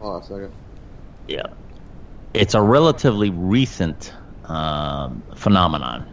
[0.00, 0.52] hold on a second.
[1.26, 1.42] yeah,
[2.34, 4.12] it's a relatively recent
[4.44, 6.06] um, phenomenon.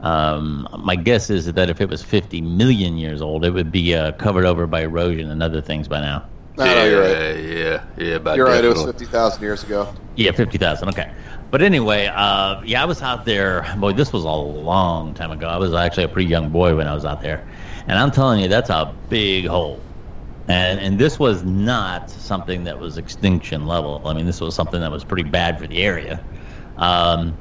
[0.00, 3.94] Um, my guess is that if it was 50 million years old, it would be
[3.94, 6.26] uh, covered over by erosion and other things by now.
[6.58, 7.36] No, yeah, no, you're right.
[7.36, 8.64] yeah, yeah, about You're right.
[8.64, 9.94] It was 50,000 years ago.
[10.16, 10.90] Yeah, fifty thousand.
[10.90, 11.10] Okay,
[11.50, 13.64] but anyway, uh, yeah, I was out there.
[13.78, 15.48] Boy, this was a long time ago.
[15.48, 17.46] I was actually a pretty young boy when I was out there,
[17.86, 19.80] and I'm telling you, that's a big hole.
[20.48, 24.02] And and this was not something that was extinction level.
[24.04, 26.24] I mean, this was something that was pretty bad for the area.
[26.76, 27.38] Um,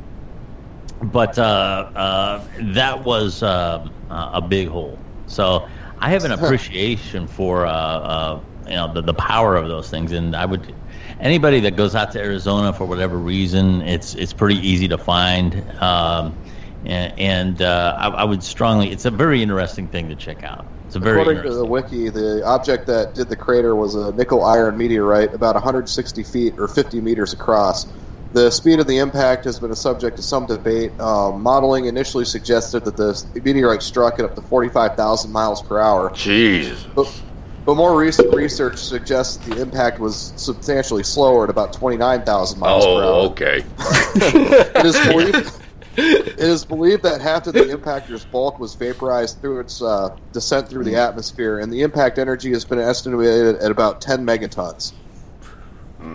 [1.02, 5.04] but uh, uh, that was uh, a big hole.
[5.26, 9.90] So I have an appreciation for uh, uh, you know the, the power of those
[9.90, 10.76] things, and I would
[11.20, 15.56] anybody that goes out to Arizona for whatever reason, it's it's pretty easy to find.
[15.82, 16.38] Um,
[16.84, 20.68] and and uh, I, I would strongly, it's a very interesting thing to check out.
[20.94, 24.44] It's very According to the wiki, the object that did the crater was a nickel
[24.44, 27.86] iron meteorite about 160 feet or 50 meters across.
[28.34, 30.92] The speed of the impact has been a subject to some debate.
[31.00, 36.12] Um, modeling initially suggested that the meteorite struck at up to 45,000 miles per hour,
[36.14, 36.86] Jesus.
[36.94, 37.22] but,
[37.66, 42.86] but more recent research suggests that the impact was substantially slower at about 29,000 miles
[42.86, 43.04] per hour.
[43.04, 43.64] Oh, okay.
[44.16, 45.61] It is believed.
[45.98, 50.70] It is believed that half of the impactor's bulk was vaporized through its uh, descent
[50.70, 54.94] through the atmosphere, and the impact energy has been estimated at about 10 megatons.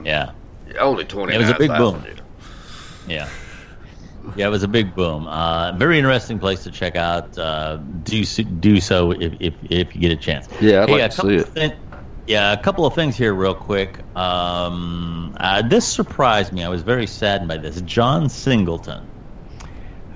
[0.03, 0.33] Yeah.
[0.81, 1.35] Only twenty.
[1.35, 2.05] It was a big boom.
[3.07, 3.29] Yeah.
[4.35, 5.29] Yeah, it was a big boom.
[5.29, 7.39] Uh, very interesting place to check out.
[7.39, 10.49] Uh, do so, do so if, if, if you get a chance.
[10.61, 11.73] Yeah, I'd like a to couple see of thi-
[12.27, 14.01] yeah, a couple of things here, real quick.
[14.17, 16.65] Um, uh, this surprised me.
[16.65, 17.81] I was very saddened by this.
[17.83, 19.07] John Singleton,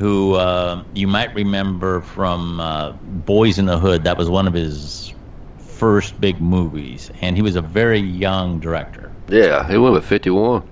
[0.01, 2.93] who uh, you might remember from uh,
[3.27, 5.13] Boyz n the Hood, that was one of his
[5.59, 9.13] first big movies, and he was a very young director.
[9.29, 10.63] Yeah, he went with fifty-one.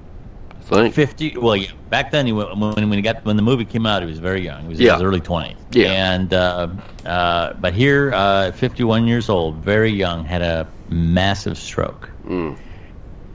[0.61, 0.95] I think.
[0.95, 1.37] Fifty.
[1.37, 1.71] Well, yeah.
[1.89, 4.19] Back then, he went, when when he got when the movie came out, he was
[4.19, 4.63] very young.
[4.63, 4.95] He was Yeah.
[4.95, 5.57] in his early twenties.
[5.73, 6.15] Yeah.
[6.15, 6.69] And uh,
[7.07, 12.11] uh, but here, uh, fifty-one years old, very young, had a massive stroke.
[12.27, 12.57] Mm.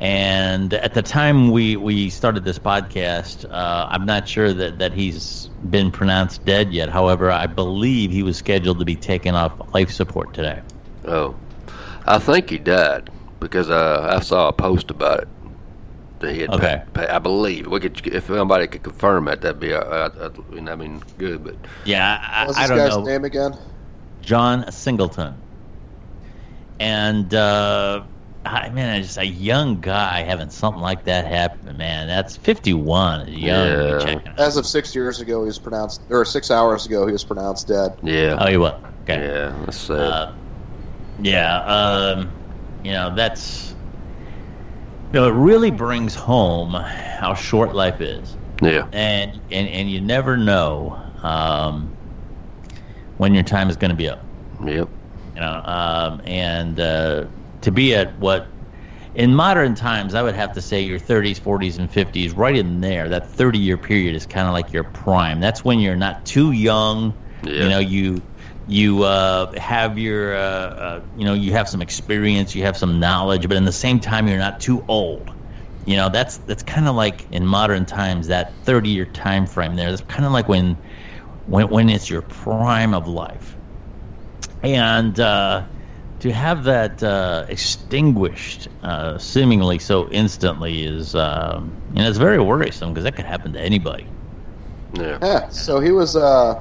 [0.04, 4.92] And at the time we, we started this podcast, uh, I'm not sure that, that
[4.92, 6.90] he's been pronounced dead yet.
[6.90, 10.62] However, I believe he was scheduled to be taken off life support today.
[11.06, 11.36] Oh,
[12.06, 15.28] I think he died because uh, I saw a post about it.
[16.20, 16.84] That he had Okay.
[16.94, 20.30] pa- pa- I believe we could if somebody could confirm it, that'd be uh, uh,
[20.68, 21.46] I mean, good.
[21.46, 23.04] But Yeah, I, What's I this don't guy's know.
[23.06, 23.54] name again?
[24.22, 25.36] John Singleton.
[26.80, 28.04] And uh,
[28.46, 32.08] I man, just a young guy having something like that happen, man.
[32.08, 33.22] That's 51.
[33.22, 33.68] is Young.
[33.68, 34.20] Yeah.
[34.38, 37.68] As of six years ago, he was pronounced, or six hours ago, he was pronounced
[37.68, 37.92] dead.
[38.04, 38.84] yeah, Oh, you what?
[39.04, 39.22] Okay.
[39.26, 40.00] yeah, that's sad.
[40.00, 40.32] Uh,
[41.20, 41.58] yeah.
[41.64, 42.32] Um,
[42.84, 43.76] you know, that's.
[45.14, 48.36] You know, it really brings home how short life is.
[48.62, 51.94] yeah, and and, and you never know um,
[53.18, 54.26] when your time is going to be up.
[54.66, 54.90] yep,
[55.36, 57.26] You know, um, and uh,
[57.64, 58.48] to be at what
[59.16, 62.82] in modern times, I would have to say your 30s, 40s, and 50s, right in
[62.82, 63.10] there.
[63.10, 65.40] That 30 year period is kind of like your prime.
[65.40, 67.14] That's when you're not too young.
[67.44, 67.64] Yeah.
[67.64, 68.24] You know, you
[68.66, 73.00] you uh, have your uh, uh, you know you have some experience, you have some
[73.00, 75.30] knowledge, but in the same time, you're not too old.
[75.86, 79.76] You know, that's that's kind of like in modern times that 30 year time frame
[79.76, 79.90] there.
[79.90, 80.78] That's kind of like when
[81.46, 83.58] when when it's your prime of life
[84.64, 85.66] and uh,
[86.24, 92.40] to have that uh, extinguished uh, seemingly so instantly is um, you know it's very
[92.40, 94.08] worrisome because that could happen to anybody.
[94.94, 95.20] yeah.
[95.22, 96.56] Yeah, so he was uh,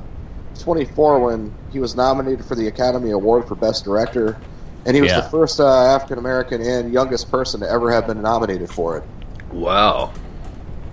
[0.59, 4.43] 24 when he was nominated for the Academy Award for Best Director,
[4.87, 5.21] and he was Yeah.
[5.21, 9.05] the first uh, African American and youngest person to ever have been nominated for it.
[9.53, 10.13] Wow,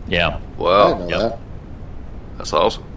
[0.08, 1.20] Yeah, wow, didn't Yep.
[1.20, 1.40] that.
[2.38, 2.89] that's awesome.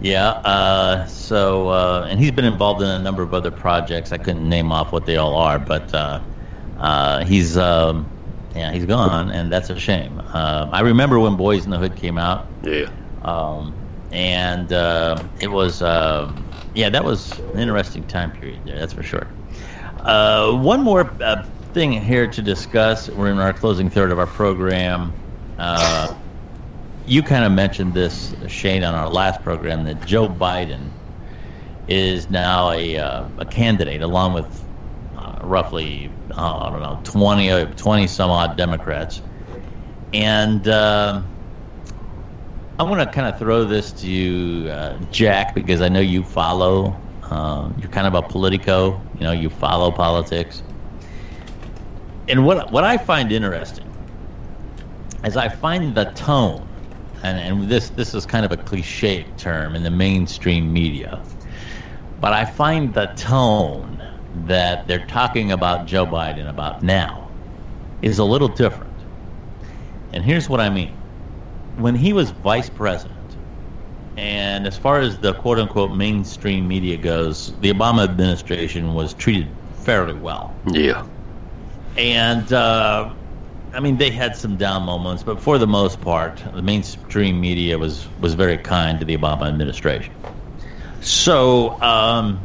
[0.00, 0.28] Yeah.
[0.30, 4.12] Uh, so uh, and he's been involved in a number of other projects.
[4.12, 6.20] I couldn't name off what they all are, but uh,
[6.78, 8.06] uh, he's um,
[8.54, 10.20] Yeah, he's gone, and that's a shame.
[10.32, 12.88] Um, I remember when Boyz n the Hood came out, Yeah.
[13.22, 13.72] um,
[14.10, 16.32] and uh, it was uh,
[16.74, 18.78] yeah, that was an interesting time period there.
[18.78, 19.28] That's for sure.
[20.00, 21.44] Uh, one more uh,
[21.74, 23.08] thing here to discuss.
[23.10, 25.12] We're in our closing third of our program.
[27.10, 30.90] You kind of mentioned this, Shane, on our last program that Joe Biden
[31.88, 34.64] is now a uh, a candidate along with
[35.16, 39.20] uh, roughly uh, I don't know 20, uh, 20 some odd Democrats,
[40.14, 40.68] and.
[40.68, 41.22] Uh,
[42.78, 46.22] I want to kind of throw this to you, uh, Jack, because I know you
[46.22, 46.96] follow.
[47.24, 48.98] Um, you're kind of a politico.
[49.16, 50.62] You know, you follow politics.
[52.28, 53.84] And what what I find interesting
[55.24, 56.66] is I find the tone,
[57.22, 61.22] and, and this this is kind of a cliche term in the mainstream media,
[62.20, 64.02] but I find the tone
[64.46, 67.28] that they're talking about Joe Biden about now
[68.02, 68.90] is a little different.
[70.12, 70.96] And here's what I mean
[71.76, 73.16] when he was vice president,
[74.16, 79.48] and as far as the quote unquote mainstream media goes, the Obama administration was treated
[79.80, 80.54] fairly well.
[80.70, 81.06] Yeah.
[81.96, 83.12] And, uh,
[83.72, 87.78] I mean, they had some down moments, but for the most part, the mainstream media
[87.78, 90.12] was, was very kind to the Obama administration.
[91.00, 92.40] So, um,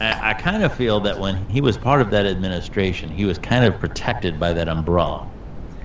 [0.00, 3.38] I, I kind of feel that when he was part of that administration, he was
[3.38, 5.28] kind of protected by that umbrella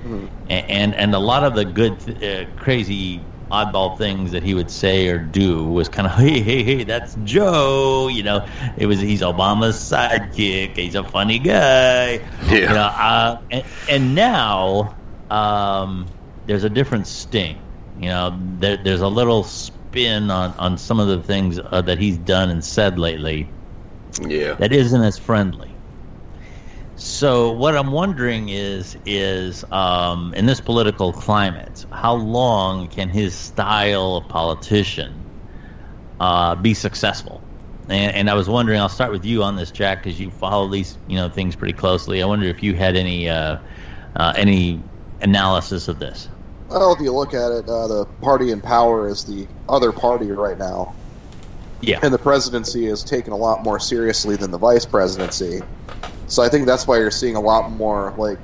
[0.03, 3.21] and, and and a lot of the good, uh, crazy,
[3.51, 7.15] oddball things that he would say or do was kind of hey hey hey that's
[7.23, 8.45] Joe, you know.
[8.77, 10.75] It was he's Obama's sidekick.
[10.77, 12.13] He's a funny guy,
[12.47, 12.53] Yeah.
[12.53, 12.83] you know.
[12.83, 14.95] Uh, and, and now
[15.29, 16.07] um,
[16.47, 17.57] there's a different sting.
[17.99, 21.99] You know, there, there's a little spin on on some of the things uh, that
[21.99, 23.49] he's done and said lately
[24.21, 24.53] Yeah.
[24.55, 25.70] that isn't as friendly.
[27.03, 33.33] So what I'm wondering is is um, in this political climate, how long can his
[33.33, 35.11] style of politician
[36.19, 37.41] uh, be successful?
[37.89, 40.69] And, and I was wondering, I'll start with you on this, Jack, because you follow
[40.69, 42.21] these you know things pretty closely.
[42.21, 43.57] I wonder if you had any uh,
[44.15, 44.83] uh, any
[45.21, 46.29] analysis of this.
[46.69, 50.29] Well, if you look at it, uh, the party in power is the other party
[50.29, 50.93] right now,
[51.81, 55.61] Yeah, and the presidency is taken a lot more seriously than the vice presidency.
[56.31, 58.39] So I think that's why you're seeing a lot more like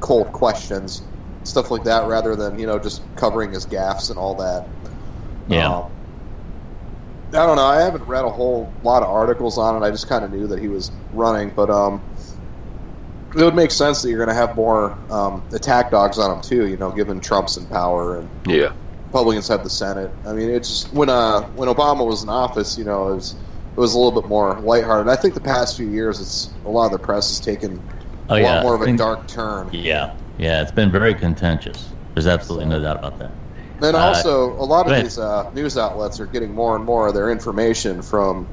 [0.00, 1.02] cold questions,
[1.44, 4.70] stuff like that, rather than you know just covering his gaffes and all that.
[5.46, 5.92] yeah, Um,
[7.32, 7.64] I don't know.
[7.66, 9.86] I haven't read a whole lot of articles on it.
[9.86, 12.02] I just kind of knew that he was running, but um,
[13.34, 16.42] it would make sense that you're going to have more um, attack dogs on him
[16.42, 16.66] too.
[16.66, 18.72] You know, given Trump's in power and Yeah.
[19.06, 20.14] Republicans have the Senate.
[20.24, 23.36] I mean, it's just when uh when Obama was in office, you know, it was
[23.78, 25.08] it was a little bit more lighthearted.
[25.08, 27.80] I think the past few years, it's a lot of the press has taken
[28.28, 29.70] oh a yeah, lot more of a I think- dark turn.
[29.72, 31.94] Yeah, yeah, it's been very contentious.
[32.14, 33.36] There's absolutely no doubt about that.
[33.80, 37.06] And Uh, also, a lot of these uh, news outlets are getting more and more
[37.06, 38.48] of their information from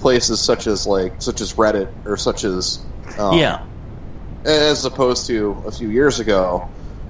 [0.00, 2.80] places such as like such as Reddit or such as
[3.18, 3.60] um, yeah,
[4.44, 6.68] as opposed to a few years ago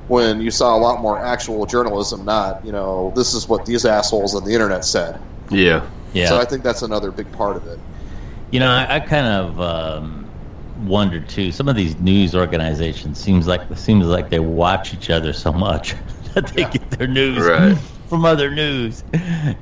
[0.08, 2.26] when you saw a lot more actual journalism.
[2.26, 5.18] Not you know this is what these assholes on the internet said.
[5.50, 5.86] Yeah.
[6.12, 6.28] Yeah.
[6.28, 7.78] So I think that's another big part of it.
[8.50, 10.32] You know, I, I kind of um,
[10.76, 11.52] wondered too.
[11.52, 15.94] Some of these news organizations seems like seems like they watch each other so much
[16.34, 17.76] that they get their news Right.
[18.08, 19.04] from other news.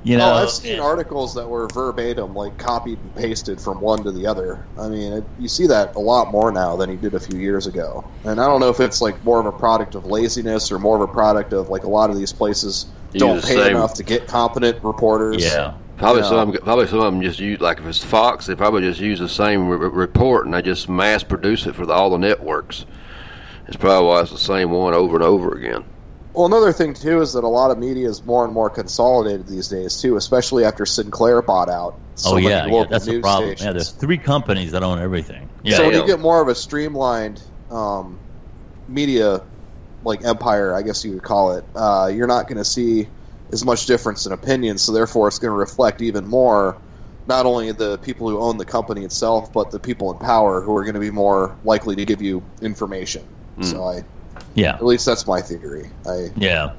[0.02, 4.02] You know, oh, I've seen articles that were verbatim, like copied and pasted from one
[4.04, 4.66] to the other.
[4.78, 7.38] I mean, it, you see that a lot more now than you did a few
[7.38, 8.10] years ago.
[8.24, 10.96] And I don't know if it's like more of a product of laziness or more
[10.96, 13.92] of a product of like a lot of these places don't the pay same- enough
[13.94, 15.42] to get competent reporters.
[15.44, 16.28] yeah, Probably Yeah.
[16.28, 16.52] some.
[16.52, 19.28] Probably some of them just use like if it's Fox, they probably just use the
[19.28, 22.86] same re- report and they just mass produce it for the, all the networks.
[23.66, 25.84] It's probably why it's the same one over and over again.
[26.32, 29.46] Well, another thing too is that a lot of media is more and more consolidated
[29.48, 31.98] these days too, especially after Sinclair bought out.
[32.14, 33.48] So oh yeah, yeah, that's the problem.
[33.50, 33.64] stations.
[33.66, 35.48] Yeah, there's three companies that own everything.
[35.64, 38.18] Yeah, so when you get more of a streamlined um,
[38.86, 39.42] media
[40.04, 43.08] like empire, I guess you would call it, uh, you're not going to see
[43.52, 44.78] as much difference in opinion.
[44.78, 46.78] So therefore, it's going to reflect even more
[47.26, 50.74] not only the people who own the company itself, but the people in power who
[50.76, 53.22] are going to be more likely to give you information.
[53.60, 54.04] So I,
[54.54, 55.90] yeah, at least that's my theory.
[56.06, 56.74] I yeah.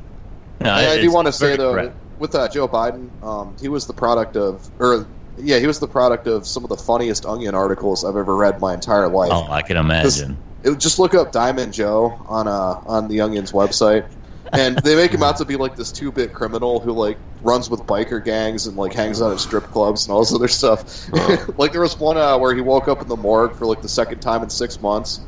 [0.62, 1.96] No, I, I do want to say though, correct.
[2.20, 5.08] with uh, Joe Biden, um, he was the product of, or
[5.38, 8.60] yeah, he was the product of some of the funniest Onion articles I've ever read
[8.60, 9.32] my entire life.
[9.32, 10.38] Oh, I can imagine.
[10.64, 14.10] It, just look up Diamond Joe on uh, on the Onion's website,
[14.54, 17.70] and they make him out to be like this two bit criminal who like runs
[17.70, 21.10] with biker gangs and like hangs out at strip clubs and all this other stuff.
[21.58, 23.90] like there was one uh, where he woke up in the morgue for like the
[23.90, 25.20] second time in six months,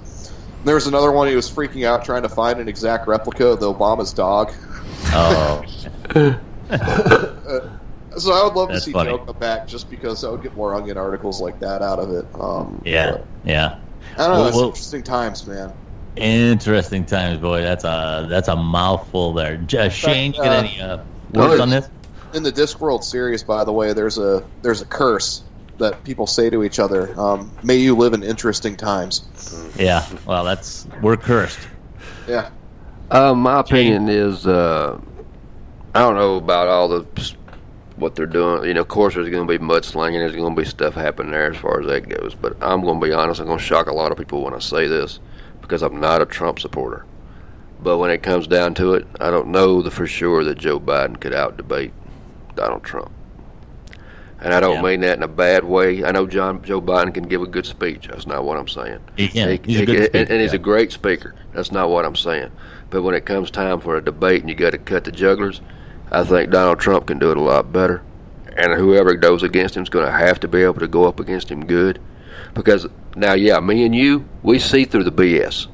[0.58, 3.48] And There was another one he was freaking out trying to find an exact replica
[3.48, 4.54] of the Obama's dog.
[5.14, 5.64] Oh,
[8.18, 9.10] So I would love That's to see funny.
[9.10, 12.12] Joe come back just because I would get more onion articles like that out of
[12.12, 12.26] it.
[12.36, 13.78] Um, yeah, yeah.
[14.18, 14.40] I don't know.
[14.40, 15.72] Well, it's well- interesting times, man.
[16.16, 17.62] Interesting times, boy.
[17.62, 19.64] That's a that's a mouthful there.
[19.78, 21.04] Uh, Shane, you got uh, any uh,
[21.34, 21.90] words on this?
[22.34, 25.44] In the Discworld series, by the way, there's a there's a curse
[25.78, 27.18] that people say to each other.
[27.20, 29.24] Um, May you live in interesting times.
[29.78, 30.06] Yeah.
[30.26, 31.60] Well, that's we're cursed.
[32.28, 32.50] Yeah.
[33.10, 34.98] Uh, my opinion is, uh,
[35.94, 37.36] I don't know about all the
[37.96, 38.66] what they're doing.
[38.66, 40.20] You know, of course, there's going to be mudslinging.
[40.20, 42.36] There's going to be stuff happening there as far as that goes.
[42.36, 43.40] But I'm going to be honest.
[43.40, 45.20] I'm going to shock a lot of people when I say this
[45.72, 47.06] because I'm not a Trump supporter.
[47.82, 50.82] But when it comes down to it, I don't know the for sure that Joe
[50.82, 51.94] Biden could out debate
[52.56, 53.10] Donald Trump.
[54.42, 54.82] And I don't Yeah.
[54.82, 56.04] mean that in a bad way.
[56.04, 58.10] I know John Joe Biden can give a good speech.
[58.10, 58.98] That's not what I'm saying.
[59.16, 59.48] He can.
[59.50, 60.56] He- He's a he- good and, speaker, and he's yeah.
[60.56, 61.36] a great speaker.
[61.54, 62.50] That's not what I'm saying.
[62.90, 65.62] But when it comes time for a debate and you got to cut the jugglers,
[66.12, 68.02] I think Donald Trump can do it a lot better.
[68.58, 71.22] And whoever goes against him is going to have to be able to go up
[71.22, 72.00] against him good.
[72.54, 75.68] Because now, yeah, me and you, we see through the BS.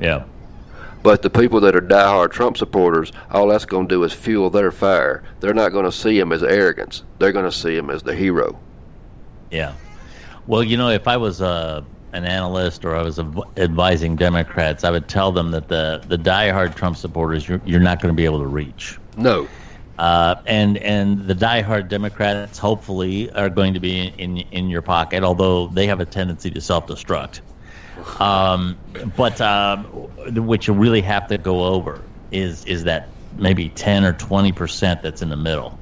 [0.00, 0.24] Yeah.
[1.02, 4.50] But the people that are diehard Trump supporters, all that's going to do is fuel
[4.50, 5.22] their fire.
[5.40, 7.04] They're not going to see him as arrogance.
[7.18, 8.58] They're going to see him as the hero.
[9.50, 9.74] Yeah.
[10.46, 13.18] Well, you know, if I was uh, an analyst or I was
[13.56, 18.00] advising Democrats, I would tell them that the the diehard Trump supporters you're, you're not
[18.00, 18.98] going to be able to reach.
[19.16, 19.46] No.
[19.98, 25.24] Uh, and and the diehard Democrats hopefully are going to be in in your pocket,
[25.24, 27.40] although they have a tendency to self destruct.
[28.20, 28.78] Um,
[29.16, 29.84] but um,
[30.46, 35.02] what you really have to go over is is that maybe ten or twenty percent
[35.02, 35.76] that's in the middle,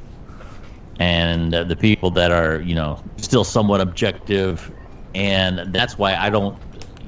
[0.98, 4.72] and uh, the people that are you know still somewhat objective,
[5.14, 6.58] and that's why I don't.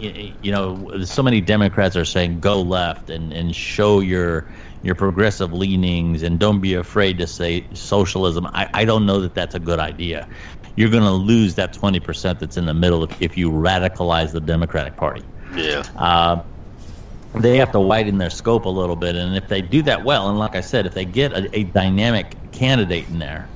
[0.00, 4.46] You know, so many Democrats are saying go left and, and show your
[4.82, 8.46] your progressive leanings and don't be afraid to say socialism.
[8.46, 10.28] I, I don't know that that's a good idea.
[10.76, 14.40] You're going to lose that 20% that's in the middle if, if you radicalize the
[14.40, 15.24] Democratic Party.
[15.54, 15.82] Yeah.
[15.96, 16.42] Uh,
[17.34, 19.16] they have to widen their scope a little bit.
[19.16, 21.64] And if they do that well, and like I said, if they get a, a
[21.64, 23.48] dynamic candidate in there,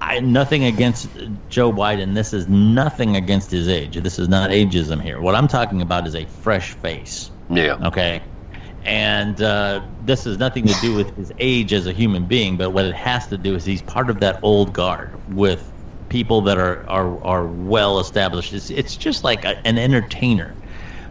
[0.00, 1.08] I, nothing against
[1.48, 2.14] Joe Biden.
[2.14, 3.96] This is nothing against his age.
[3.96, 5.20] This is not ageism here.
[5.20, 7.30] What I'm talking about is a fresh face.
[7.48, 7.78] Yeah.
[7.86, 8.22] Okay.
[8.84, 12.70] And uh, this has nothing to do with his age as a human being, but
[12.70, 15.70] what it has to do is he's part of that old guard with
[16.10, 18.52] people that are are, are well established.
[18.52, 20.54] It's, it's just like a, an entertainer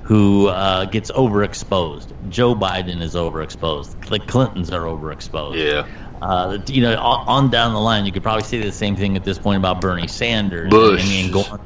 [0.03, 2.09] who uh, gets overexposed.
[2.29, 4.07] Joe Biden is overexposed.
[4.09, 5.55] The Clintons are overexposed.
[5.57, 5.87] Yeah.
[6.21, 9.15] Uh, you know, on, on down the line, you could probably say the same thing
[9.17, 10.69] at this point about Bernie Sanders.
[10.69, 11.01] Bush.
[11.01, 11.59] I mean, go-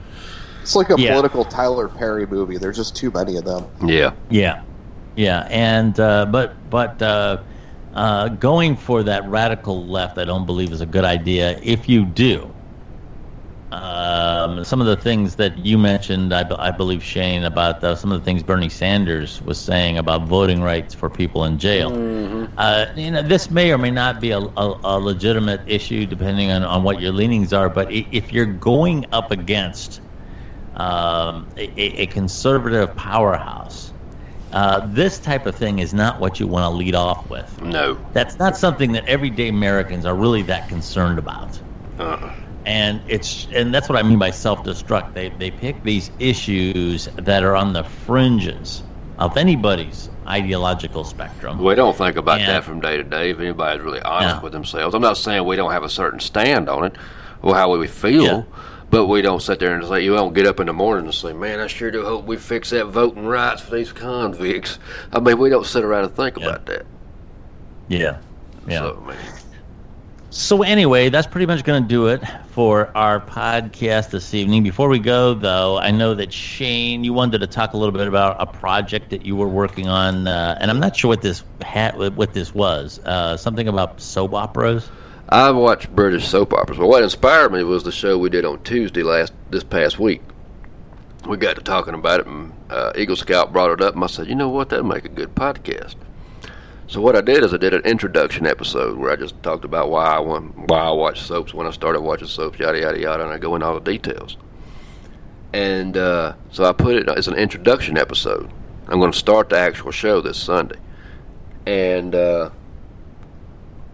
[0.61, 1.11] It's like a Yeah.
[1.11, 2.57] political Tyler Perry movie.
[2.57, 3.65] There's just too many of them.
[3.85, 4.13] Yeah.
[4.29, 4.61] Yeah,
[5.18, 7.43] yeah, and uh, but but uh,
[7.93, 11.59] uh, going for that radical left, I don't believe is a good idea.
[11.63, 12.55] If you do,
[13.72, 18.11] um, some of the things that you mentioned, I, I believe Shane about uh, some
[18.11, 21.99] of the things Bernie Sanders was saying about voting rights for people in jail.
[22.57, 26.51] Uh, you know, this may or may not be a, a, a legitimate issue depending
[26.51, 27.70] on, on what your leanings are.
[27.70, 30.01] But if you're going up against
[30.74, 33.93] um, a a conservative powerhouse,
[34.53, 37.61] uh, this type of thing is not what you want to lead off with.
[37.61, 37.97] No.
[38.13, 41.59] That's not something that everyday Americans are really that concerned about.
[41.99, 42.33] Uh-uh.
[42.65, 45.13] And it's and that's what I mean by self-destruct.
[45.13, 48.83] They they pick these issues that are on the fringes
[49.19, 51.63] of anybody's ideological spectrum.
[51.63, 52.47] We don't think about Yeah.
[52.47, 53.31] that from day to day.
[53.31, 54.41] If anybody's really honest No.
[54.43, 56.95] with themselves, I'm not saying we don't have a certain stand on it
[57.41, 58.41] or how we feel, Yeah.
[58.89, 61.13] But we don't sit there and say you don't get up in the morning and
[61.13, 64.79] say, "Man, I sure do hope we fix that voting rights for these convicts."
[65.11, 66.47] I mean, we don't sit around and think Yeah.
[66.47, 66.85] about that.
[67.89, 68.17] Yeah,
[68.67, 68.79] yeah.
[68.79, 69.17] So, I mean,
[70.29, 72.21] So anyway, that's pretty much going to do it
[72.51, 74.61] for our podcast this evening.
[74.61, 78.07] Before we go, though, I know that Shane, you wanted to talk a little bit
[78.07, 81.43] about a project that you were working on, uh, and I'm not sure what this
[81.61, 82.99] hat, what this was.
[83.05, 84.91] Uh, something about soap operas.
[85.30, 86.78] I watch British soap operas.
[86.78, 90.21] Well, what inspired me was the show we did on Tuesday last this past week.
[91.28, 94.07] We got to talking about it, and uh, Eagle Scout brought it up, and I
[94.07, 94.69] said, "You know what?
[94.69, 95.95] That'd make a good podcast."
[96.88, 99.89] So what I did is I did an introduction episode where I just talked about
[99.89, 103.23] why I want, why I watch soaps, when I started watching soaps, yada yada yada,
[103.23, 104.38] and I go into all the details.
[105.51, 108.49] And uh, so I put it as an introduction episode.
[108.88, 110.80] I'm going to start the actual show this Sunday,
[111.65, 112.51] and uh,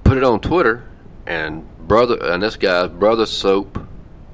[0.03, 0.83] put it on Twitter.
[1.25, 3.79] And brother, and this guy, brother soap,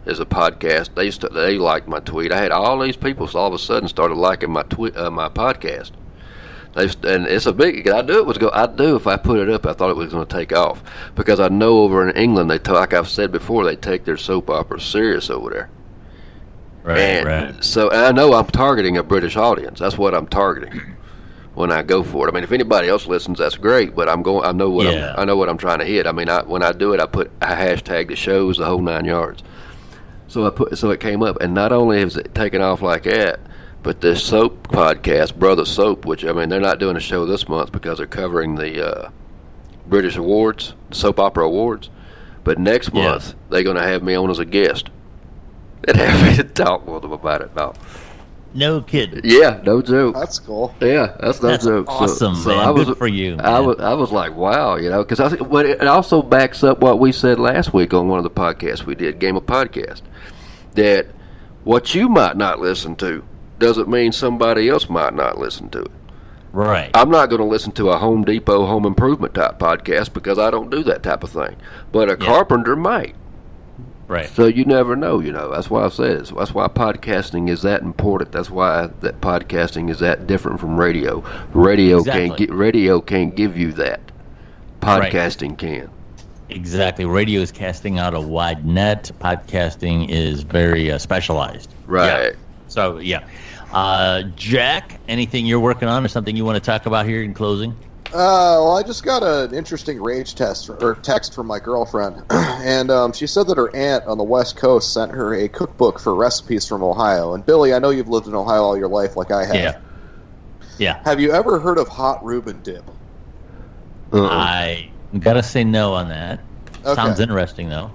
[0.05, 0.95] is a podcast.
[0.95, 2.31] They used to, they liked my tweet.
[2.31, 5.11] I had all these people so all of a sudden started liking my tweet, uh,
[5.11, 5.91] my podcast.
[6.73, 7.87] They and it's a big.
[7.89, 8.49] I knew it was go.
[8.51, 10.83] I knew if I put it up, I thought it was going to take off
[11.15, 14.51] because I know over in England they, like I've said before, they take their soap
[14.51, 15.69] operas serious over there.
[16.83, 17.63] Right, and right.
[17.63, 19.79] So I know I'm targeting a British audience.
[19.79, 20.95] That's what I'm targeting
[21.59, 22.31] when I go for it.
[22.31, 23.93] I mean, if anybody else listens, that's great.
[23.93, 24.45] But I'm going.
[24.45, 25.13] I know what Yeah.
[25.13, 25.19] I'm.
[25.19, 26.07] I know what I'm trying to hit.
[26.07, 28.81] I mean, I, when I do it, I put I hashtag the shows the whole
[28.81, 29.43] nine yards.
[30.29, 33.03] So I put so it came up, and not only is it taken off like
[33.03, 33.41] that,
[33.83, 37.49] but this soap podcast, Brother Soap, which I mean they're not doing a show this
[37.49, 39.09] month because they're covering the uh,
[39.85, 41.89] British awards, soap opera awards.
[42.45, 43.03] But next Yeah.
[43.09, 44.89] month they're going to have me on as a guest
[45.87, 47.53] and have me to talk with them about it.
[47.55, 47.73] Now,
[48.53, 49.21] No kidding.
[49.23, 50.15] yeah, no joke.
[50.15, 50.73] That's cool.
[50.81, 51.87] Yeah, that's no That's joke.
[51.87, 52.59] So- awesome, so, man.
[52.59, 55.35] I was, Good for you, I was, I was like, wow, you know, because I,
[55.35, 58.83] but it also backs up what we said last week on one of the podcasts
[58.85, 60.01] we did, Game of Podcast,
[60.73, 61.07] that
[61.63, 63.23] what you might not listen to
[63.59, 65.91] doesn't mean somebody else might not listen to it.
[66.51, 66.89] Right.
[66.95, 70.49] I'm not going to listen to a Home Depot home improvement type podcast because I
[70.49, 71.55] don't do that type of thing,
[71.91, 72.25] but a Yeah.
[72.25, 73.15] carpenter might.
[74.09, 74.27] Right.
[74.27, 75.49] So you never know, you know.
[75.49, 76.33] That's why I said it.
[76.35, 78.33] That's why podcasting is that important.
[78.33, 81.23] That's why that podcasting is that different from radio.
[81.53, 82.45] Radio can't Exactly.
[82.47, 84.01] get radio can't give you that.
[84.81, 85.11] Right.
[85.13, 85.89] Podcasting can.
[86.49, 87.05] Exactly.
[87.05, 89.11] Radio is casting out a wide net.
[89.21, 91.73] Podcasting is very uh, specialized.
[91.85, 92.31] Right.
[92.31, 92.39] Yeah.
[92.67, 93.27] So yeah.
[93.71, 97.35] Uh, Jack, anything you're working on or something you want to talk about here in
[97.35, 97.75] closing?
[98.11, 102.89] Uh, well, I just got an interesting rage test or text from my girlfriend, and
[102.89, 106.15] um, she said that her aunt on the West Coast sent her a cookbook for
[106.15, 107.35] recipes from Ohio.
[107.35, 109.55] And Billy, I know you've lived in Ohio all your life, like I have.
[109.55, 109.77] Yeah.
[110.79, 110.99] Yeah.
[111.03, 112.89] Have you ever heard of hot Reuben dip?
[114.11, 114.27] Uh-uh.
[114.27, 114.89] I
[115.19, 116.43] gotta say no on that.
[116.83, 116.95] Okay.
[116.95, 117.91] Sounds interesting though.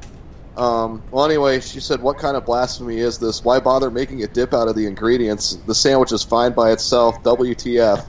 [0.57, 3.43] Um, well, anyway, she said, "What kind of blasphemy is this?
[3.43, 5.57] Why bother making a dip out of the ingredients?
[5.67, 7.21] The sandwich is fine by itself.
[7.25, 8.07] WTF?"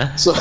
[0.16, 0.32] So,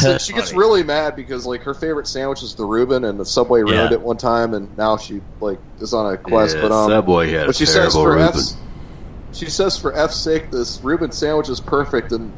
[0.00, 0.58] so she gets Funny.
[0.58, 3.98] really mad because like her favorite sandwich is the Reuben, and the Subway ruined Yeah.
[3.98, 6.56] it one time, and now she like is on a quest.
[6.56, 8.28] Yeah, but um, Subway had a but she says for Reuben.
[8.28, 8.56] F's,
[9.32, 12.32] she says for F's sake, this Reuben sandwich is perfect and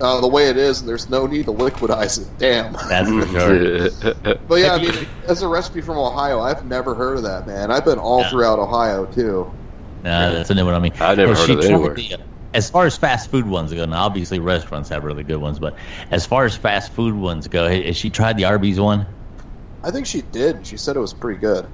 [0.00, 2.28] uh, the way it is, and there's no need to liquidize it.
[2.38, 2.72] Damn.
[2.88, 3.90] That's for sure.
[4.48, 7.70] But yeah, I mean, as a recipe from Ohio, I've never heard of that, man.
[7.70, 8.30] I've been all Yeah.
[8.30, 9.54] throughout Ohio too.
[10.02, 10.90] No, that's a new one on me.
[11.00, 11.94] I've never Well, heard she of it tried anywhere.
[11.94, 12.16] the, uh,
[12.54, 15.76] as far as fast food ones go, now obviously restaurants have really good ones, but
[16.10, 19.06] as far as fast food ones go, has she tried the Arby's one?
[19.82, 20.56] I think she did.
[20.56, 21.70] and She said it was pretty good.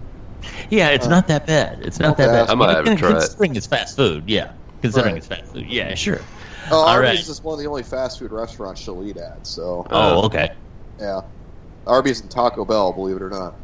[0.70, 1.81] Yeah, it's Uh, not that bad.
[1.83, 2.33] It's not that okay.
[2.33, 2.51] bad.
[2.51, 3.31] I might have to Con- try it.
[3.37, 4.53] Considering it's fast food, yeah.
[4.83, 5.16] Considering Right.
[5.16, 6.20] it's fast food, yeah, sure.
[6.70, 7.29] Oh, All Arby's right.
[7.29, 9.47] is one of the only fast food restaurants she'll eat at.
[9.47, 10.51] So Oh, okay.
[10.99, 11.22] yeah,
[11.87, 13.61] Arby's and Taco Bell, believe it or not.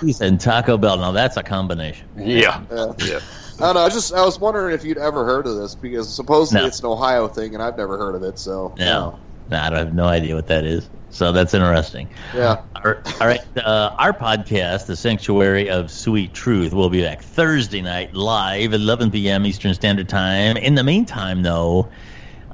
[0.00, 0.96] He said Taco Bell.
[0.98, 2.08] Now that's a combination.
[2.16, 2.64] yeah.
[2.70, 2.92] Yeah.
[2.98, 3.20] Yeah.
[3.58, 3.80] I don't know.
[3.82, 6.66] I just I was wondering if you'd ever heard of this because supposedly No.
[6.66, 8.38] it's an Ohio thing, and I've never heard of it.
[8.38, 10.88] So No, no, I have no idea what that is.
[11.08, 12.08] So that's interesting.
[12.34, 12.56] yeah.
[12.84, 13.40] All right, all right.
[13.56, 19.10] Uh, our podcast, The Sanctuary of Sweet Truth, will be back Thursday night live, 11
[19.10, 19.46] p.m.
[19.46, 20.58] Eastern Standard Time.
[20.58, 21.90] In the meantime, though,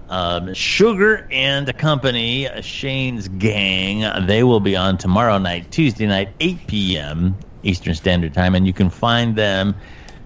[0.09, 6.67] um, Sugar and Company, Shane's gang, they will be on tomorrow night, Tuesday night, 8
[6.69, 7.37] p.m.
[7.65, 9.75] Eastern Standard Time, and you can find them.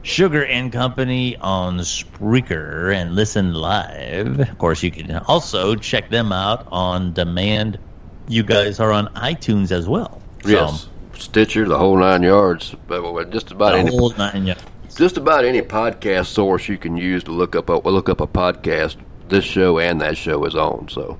[0.06, 4.38] Sugar and Company on Spreaker and listen live.
[4.38, 7.80] Of course, you can also check them out on demand.
[8.28, 10.22] You guys are on iTunes as well.
[10.44, 10.88] So, Yes.
[11.14, 12.76] Stitcher, the whole nine yards.
[12.86, 14.62] But just about the any whole nine yards.
[14.96, 18.28] just about any podcast source you can use to look up a look up a
[18.28, 18.96] podcast.
[19.28, 20.88] This show and that show is on.
[20.88, 21.18] So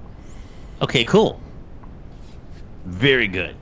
[0.80, 1.40] Okay, cool.
[2.84, 3.56] Very good.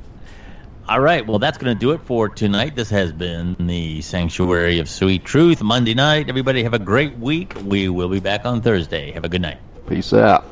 [0.86, 2.76] All right, well, that's going to do it for tonight.
[2.76, 6.28] This has been the Sanctuary of Sweet Truth Monday night.
[6.28, 7.56] Everybody have a great week.
[7.64, 9.10] We will be back on Thursday.
[9.12, 9.58] Have a good night.
[9.88, 10.44] peace out.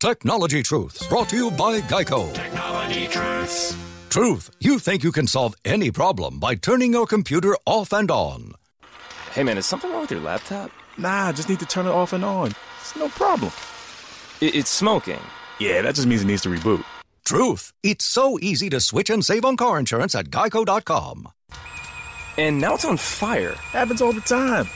[0.00, 2.34] Technology Truths, brought to you by Geico.
[2.34, 3.76] Technology Truths.
[4.10, 8.54] Truth, you think you can solve any problem by turning your computer off and on.
[9.38, 10.72] Hey man, is something wrong with your laptop?
[10.96, 12.50] Nah, I just need to turn it off and on.
[12.80, 13.52] It's no problem.
[14.42, 15.20] I- it's smoking.
[15.60, 16.82] Yeah, that just means it needs to reboot.
[17.24, 21.28] Truth, it's so easy to switch and save on car insurance at geico.com.
[22.36, 23.54] And now it's on fire.
[23.70, 24.66] Happens all the time.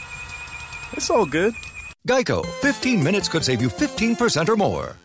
[0.93, 1.53] It's all good.
[2.07, 4.95] Geico, 15 minutes could save you 15% or more.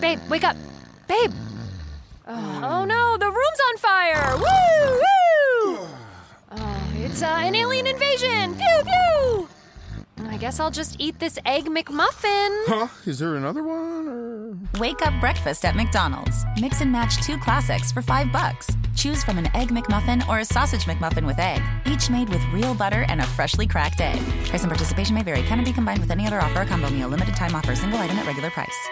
[0.00, 0.56] Babe, wake up.
[1.06, 1.34] Babe.
[2.26, 4.38] Oh, oh no, the room's on fire.
[4.38, 4.94] Woo!
[4.94, 5.57] Woo!
[7.10, 8.54] It's uh, an alien invasion.
[8.54, 9.48] Pew pew!
[10.18, 12.64] My guess I'll just eat this Egg McMuffin.
[12.66, 12.88] Huh?
[13.06, 14.08] Is there another one?
[14.08, 14.78] Or...
[14.78, 16.44] Wake up breakfast at McDonald's.
[16.60, 18.68] Mix and match two classics for five bucks.
[18.94, 22.74] Choose from an Egg McMuffin or a Sausage McMuffin with egg, each made with real
[22.74, 24.20] butter and a freshly cracked egg.
[24.46, 25.42] Price and participation may vary.
[25.42, 27.08] Cannot be combined with any other offer or combo meal.
[27.08, 27.74] Limited time offer.
[27.74, 28.88] Single item at regular price.